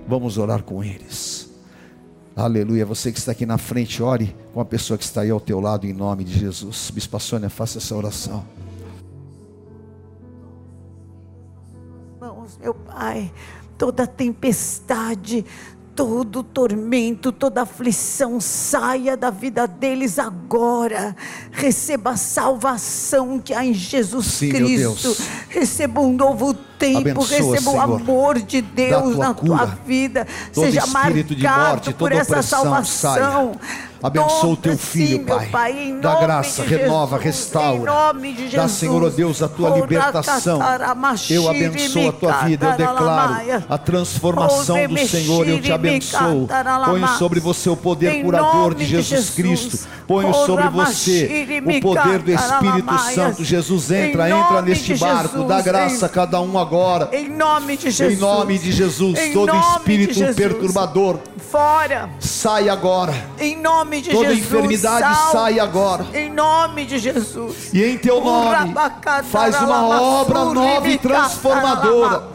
Vamos 0.06 0.38
orar 0.38 0.62
com 0.62 0.82
eles. 0.84 1.50
Aleluia. 2.34 2.84
Você 2.84 3.10
que 3.10 3.18
está 3.18 3.32
aqui 3.32 3.46
na 3.46 3.58
frente, 3.58 4.02
ore 4.02 4.36
com 4.52 4.60
a 4.60 4.64
pessoa 4.64 4.98
que 4.98 5.04
está 5.04 5.22
aí 5.22 5.30
ao 5.30 5.40
teu 5.40 5.58
lado, 5.58 5.86
em 5.86 5.92
nome 5.92 6.22
de 6.22 6.38
Jesus. 6.38 6.90
Bispa 6.92 7.18
Sônia, 7.18 7.48
faça 7.48 7.78
essa 7.78 7.96
oração. 7.96 8.44
Irmãos, 12.14 12.58
meu 12.58 12.74
Pai, 12.74 13.32
toda 13.78 14.06
tempestade, 14.06 15.44
todo 15.96 16.42
tormento, 16.42 17.32
toda 17.32 17.62
aflição 17.62 18.38
saia 18.38 19.16
da 19.16 19.30
vida 19.30 19.66
deles 19.66 20.18
agora. 20.18 21.16
Receba 21.50 22.10
a 22.10 22.16
salvação 22.18 23.38
que 23.38 23.54
há 23.54 23.64
em 23.64 23.72
Jesus 23.72 24.26
Sim, 24.26 24.50
Cristo. 24.50 25.16
Receba 25.48 26.02
um 26.02 26.12
novo 26.12 26.52
tempo, 26.78 26.98
Abençoa, 26.98 27.26
receba 27.26 27.70
o 27.70 27.72
Senhor, 27.72 27.80
amor 27.80 28.38
de 28.38 28.60
Deus 28.60 29.14
tua 29.14 29.28
na 29.28 29.34
cura. 29.34 29.56
tua 29.56 29.66
vida. 29.86 30.26
Seja 30.52 30.86
marcado 30.86 31.70
morte, 31.70 31.94
por 31.94 32.12
essa 32.12 32.42
salvação. 32.42 33.52
Abençoa 34.02 34.52
o 34.52 34.56
teu 34.56 34.76
filho, 34.76 35.18
sim, 35.18 35.24
Pai. 35.24 35.46
Pai 35.46 35.98
Dá 36.00 36.20
graça, 36.20 36.62
de 36.62 36.74
renova, 36.74 37.16
Jesus, 37.16 37.36
restaura. 37.36 37.80
Em 37.80 37.84
nome 37.84 38.32
de 38.32 38.42
Jesus. 38.42 38.54
Dá, 38.54 38.68
Senhor, 38.68 39.02
ó 39.02 39.08
Deus, 39.08 39.42
a 39.42 39.48
tua 39.48 39.70
libertação. 39.70 40.60
Eu 41.30 41.48
abençoo 41.48 42.08
a 42.08 42.12
tua 42.12 42.32
vida, 42.44 42.66
eu 42.66 42.76
declaro 42.76 43.36
a 43.68 43.78
transformação 43.78 44.86
do 44.86 44.98
Senhor, 44.98 45.48
eu 45.48 45.60
te 45.60 45.72
abençoo. 45.72 46.48
Ponho 46.86 47.08
sobre 47.18 47.40
você 47.40 47.68
o 47.70 47.76
poder 47.76 48.22
curador 48.22 48.74
de 48.74 48.84
Jesus. 48.84 49.30
Cristo. 49.30 49.88
Ponho 50.06 50.32
sobre 50.32 50.68
você 50.68 51.46
o 51.64 51.80
poder 51.80 52.18
do 52.20 52.30
Espírito 52.30 52.98
Santo. 53.14 53.44
Jesus 53.44 53.90
entra, 53.90 54.30
entra 54.30 54.62
neste 54.62 54.94
barco, 54.94 55.44
dá 55.44 55.60
graça 55.60 56.06
a 56.06 56.08
cada 56.08 56.40
um 56.40 56.58
agora. 56.58 57.08
Em 57.12 57.28
nome 57.28 57.76
de 57.76 57.90
Jesus. 57.90 58.12
Em 58.12 58.20
nome 58.20 58.58
de 58.58 58.72
Jesus, 58.72 59.18
todo 59.32 59.52
espírito 59.56 60.34
perturbador 60.34 61.18
Fora. 61.50 62.10
sai 62.18 62.68
agora. 62.68 63.14
Em 63.38 63.56
nome 63.56 63.85
de 64.02 64.10
Toda 64.10 64.28
Jesus. 64.34 64.46
enfermidade 64.46 65.14
salve. 65.16 65.32
sai 65.32 65.58
agora. 65.60 66.06
Em 66.12 66.32
nome 66.32 66.84
de 66.86 66.98
Jesus. 66.98 67.72
E 67.72 67.82
em 67.82 67.96
teu 67.98 68.22
nome 68.22 68.74
faz 69.30 69.60
uma 69.62 69.88
obra 69.88 70.44
nova 70.44 70.88
e 70.88 70.98
transformadora. 70.98 72.28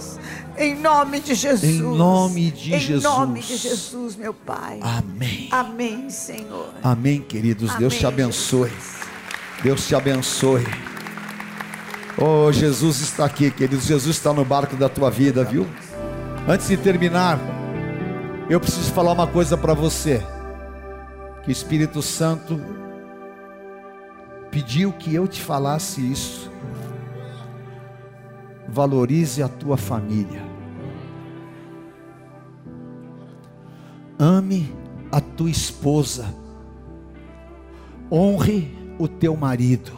Em 0.57 0.75
nome 0.75 1.19
de 1.19 1.33
Jesus. 1.33 1.63
Em 1.63 1.81
nome 1.81 2.51
de 2.51 2.75
Em 2.75 2.79
Jesus. 2.79 3.03
nome 3.03 3.39
de 3.41 3.57
Jesus, 3.57 4.15
meu 4.15 4.33
Pai. 4.33 4.79
Amém. 4.81 5.47
Amém, 5.51 6.09
Senhor. 6.09 6.69
Amém, 6.83 7.19
queridos. 7.21 7.73
Deus 7.75 7.95
te 7.95 8.05
Amém, 8.05 8.25
abençoe. 8.25 8.71
Deus 9.63 9.87
te 9.87 9.95
abençoe. 9.95 10.65
Oh, 12.17 12.51
Jesus 12.51 12.99
está 13.01 13.25
aqui, 13.25 13.49
queridos. 13.49 13.85
Jesus 13.85 14.17
está 14.17 14.33
no 14.33 14.45
barco 14.45 14.75
da 14.75 14.89
tua 14.89 15.09
vida, 15.09 15.43
viu? 15.43 15.65
Antes 16.47 16.67
de 16.67 16.77
terminar, 16.77 17.39
eu 18.49 18.59
preciso 18.59 18.91
falar 18.91 19.13
uma 19.13 19.27
coisa 19.27 19.57
para 19.57 19.73
você. 19.73 20.21
Que 21.43 21.49
o 21.49 21.51
Espírito 21.51 22.01
Santo 22.01 22.59
pediu 24.51 24.91
que 24.91 25.15
eu 25.15 25.27
te 25.27 25.41
falasse 25.41 26.01
isso. 26.01 26.51
Valorize 28.67 29.41
a 29.41 29.47
tua 29.47 29.77
família. 29.77 30.43
Ame 34.19 34.71
a 35.11 35.19
tua 35.19 35.49
esposa. 35.49 36.33
Honre 38.11 38.77
o 38.99 39.07
teu 39.07 39.35
marido. 39.35 39.91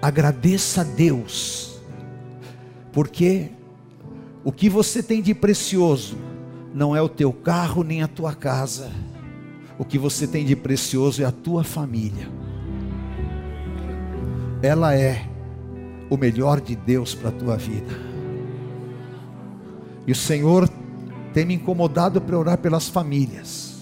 Agradeça 0.00 0.82
a 0.82 0.84
Deus. 0.84 1.80
Porque 2.92 3.50
o 4.44 4.52
que 4.52 4.68
você 4.68 5.02
tem 5.02 5.20
de 5.20 5.34
precioso 5.34 6.16
não 6.72 6.94
é 6.94 7.02
o 7.02 7.08
teu 7.08 7.32
carro 7.32 7.82
nem 7.82 8.02
a 8.02 8.08
tua 8.08 8.34
casa. 8.34 8.90
O 9.80 9.84
que 9.86 9.98
você 9.98 10.26
tem 10.26 10.44
de 10.44 10.54
precioso 10.54 11.22
é 11.22 11.24
a 11.24 11.32
tua 11.32 11.64
família. 11.64 12.28
Ela 14.60 14.94
é 14.94 15.26
o 16.10 16.18
melhor 16.18 16.60
de 16.60 16.76
Deus 16.76 17.14
para 17.14 17.30
a 17.30 17.32
tua 17.32 17.56
vida. 17.56 17.98
E 20.06 20.12
o 20.12 20.14
Senhor 20.14 20.68
tem 21.32 21.46
me 21.46 21.54
incomodado 21.54 22.20
para 22.20 22.38
orar 22.38 22.58
pelas 22.58 22.90
famílias. 22.90 23.74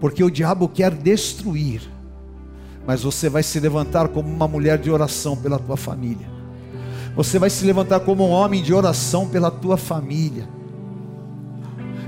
Porque 0.00 0.24
o 0.24 0.30
diabo 0.30 0.66
quer 0.66 0.92
destruir. 0.92 1.82
Mas 2.86 3.02
você 3.02 3.28
vai 3.28 3.42
se 3.42 3.60
levantar 3.60 4.08
como 4.08 4.30
uma 4.30 4.48
mulher 4.48 4.78
de 4.78 4.90
oração 4.90 5.36
pela 5.36 5.58
tua 5.58 5.76
família. 5.76 6.26
Você 7.14 7.38
vai 7.38 7.50
se 7.50 7.66
levantar 7.66 8.00
como 8.00 8.26
um 8.26 8.30
homem 8.30 8.62
de 8.62 8.72
oração 8.72 9.28
pela 9.28 9.50
tua 9.50 9.76
família. 9.76 10.48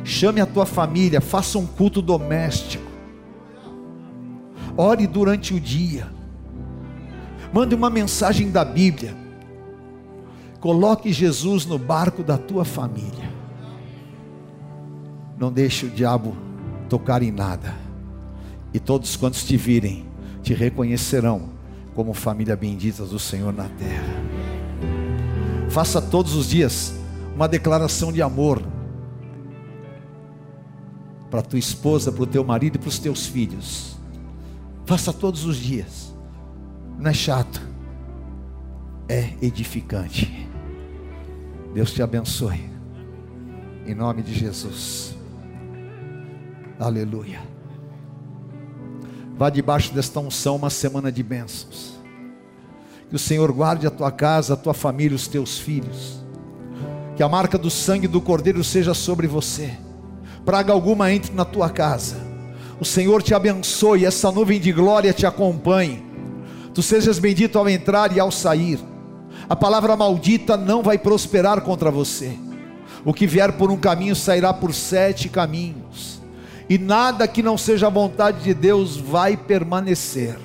Chame 0.07 0.41
a 0.41 0.47
tua 0.47 0.65
família, 0.65 1.21
faça 1.21 1.59
um 1.59 1.67
culto 1.67 2.01
doméstico. 2.01 2.87
Ore 4.77 5.05
durante 5.05 5.53
o 5.53 5.59
dia. 5.59 6.07
Mande 7.53 7.75
uma 7.75 7.91
mensagem 7.91 8.53
da 8.53 8.65
Bíblia. 8.65 9.17
Coloque 10.61 11.13
Jesus 11.13 11.67
no 11.67 11.77
barco 11.77 12.23
da 12.23 12.39
tua 12.39 12.65
família. 12.65 13.29
Não 15.37 15.51
deixe 15.51 15.87
o 15.87 15.91
diabo 15.91 16.37
tocar 16.89 17.21
em 17.21 17.33
nada. 17.33 17.75
E 18.73 18.79
todos 18.79 19.17
quantos 19.17 19.43
te 19.43 19.57
virem, 19.57 20.07
te 20.41 20.55
reconhecerão 20.55 21.49
como 21.97 22.15
família 22.15 22.55
bendita 22.55 23.05
do 23.05 23.19
Senhor 23.19 23.53
na 23.53 23.69
terra. 23.71 24.15
Faça 25.69 26.01
todos 26.01 26.37
os 26.37 26.49
dias 26.49 26.95
uma 27.35 27.49
declaração 27.49 28.13
de 28.13 28.23
amor 28.23 28.63
para 31.37 31.43
tua 31.43 31.59
esposa, 31.59 32.11
para 32.11 32.23
o 32.23 32.27
teu 32.27 32.43
marido 32.43 32.77
e 32.77 32.79
para 32.79 32.89
os 32.89 32.99
teus 32.99 33.27
filhos. 33.27 33.95
Faça 34.87 35.13
todos 35.13 35.45
os 35.45 35.59
dias. 35.59 36.15
Não 36.99 37.11
é 37.11 37.13
chato, 37.13 37.61
é 39.07 39.35
edificante. 39.43 40.49
Deus 41.75 41.93
te 41.93 42.01
abençoe. 42.01 42.71
Em 43.87 43.95
nome 43.95 44.23
de 44.23 44.33
Jesus. 44.33 45.15
Aleluia. 46.79 47.43
Vá 49.37 49.51
debaixo 49.51 49.93
desta 49.93 50.19
unção 50.21 50.57
uma 50.57 50.71
semana 50.71 51.13
de 51.13 51.23
bênçãos. 51.23 52.01
Que 53.11 53.17
o 53.17 53.19
Senhor 53.19 53.53
guarde 53.53 53.87
a 53.87 53.91
tua 53.91 54.11
casa, 54.11 54.55
a 54.55 54.57
tua 54.57 54.73
família, 54.73 55.15
os 55.15 55.29
teus 55.29 55.59
filhos. 55.59 56.19
Que 57.15 57.23
a 57.23 57.29
marca 57.29 57.59
do 57.59 57.69
sangue 57.69 58.09
do 58.09 58.23
Cordeiro 58.23 58.65
seja 58.65 58.95
sobre 58.95 59.27
você. 59.27 59.77
Praga 60.47 60.73
alguma 60.73 61.13
entre 61.13 61.35
na 61.35 61.45
tua 61.45 61.69
casa. 61.69 62.17
O 62.79 62.85
Senhor 62.85 63.21
te 63.21 63.35
abençoe, 63.35 64.05
essa 64.05 64.31
nuvem 64.31 64.61
de 64.61 64.71
glória 64.71 65.13
te 65.13 65.27
acompanhe. 65.27 66.05
Tu 66.73 66.83
sejas 66.83 67.19
bendito 67.19 67.59
ao 67.59 67.69
entrar 67.69 68.17
e 68.17 68.21
ao 68.21 68.31
sair. 68.31 68.79
A 69.49 69.57
palavra 69.57 69.97
maldita 69.97 70.57
não 70.57 70.85
vai 70.85 70.99
prosperar 70.99 71.63
contra 71.63 71.91
você. 71.91 72.39
O 73.05 73.13
que 73.13 73.27
vier 73.27 73.53
por 73.55 73.73
um 73.73 73.77
caminho 73.77 74.15
sairá 74.15 74.55
por 74.55 74.73
sete 74.73 75.29
caminhos. 75.29 76.23
E 76.69 76.79
nada 76.79 77.27
que 77.27 77.43
não 77.43 77.59
seja 77.59 77.89
a 77.89 77.91
vontade 77.91 78.45
de 78.45 78.55
Deus 78.55 78.97
vai 78.97 79.37
permanecer. 79.37 80.39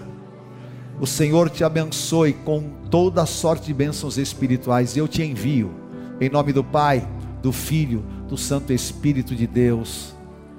O 0.99 1.05
Senhor 1.05 1.47
te 1.47 1.63
abençoe 1.63 2.33
com 2.33 2.63
toda 2.89 3.21
a 3.21 3.27
sorte 3.27 3.67
de 3.67 3.73
bênçãos 3.73 4.17
espirituais. 4.17 4.97
Eu 4.97 5.07
te 5.07 5.21
envio, 5.21 5.71
em 6.19 6.29
nome 6.29 6.53
do 6.53 6.63
Pai, 6.63 7.07
do 7.41 7.51
Filho, 7.51 8.03
do 8.31 8.37
Santo 8.37 8.73
Espírito 8.73 9.35
de 9.35 9.45
Deus. 9.45 10.15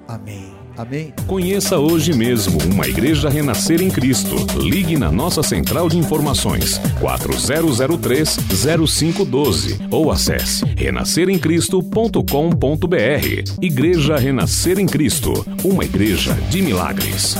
Amém. 0.07 0.53
Amém. 0.77 1.11
Conheça 1.27 1.77
hoje 1.79 2.13
mesmo 2.13 2.57
uma 2.71 2.87
igreja 2.87 3.27
renascer 3.29 3.81
em 3.81 3.89
Cristo. 3.89 4.35
Ligue 4.59 4.95
na 4.97 5.11
nossa 5.11 5.41
central 5.41 5.89
de 5.89 5.97
informações 5.97 6.79
4003-0512 7.01 9.87
ou 9.91 10.11
acesse 10.11 10.63
renasceremcristo.com.br. 10.77 13.61
Igreja 13.61 14.17
Renascer 14.17 14.77
em 14.79 14.85
Cristo, 14.85 15.33
uma 15.63 15.83
igreja 15.83 16.33
de 16.49 16.61
milagres. 16.61 17.35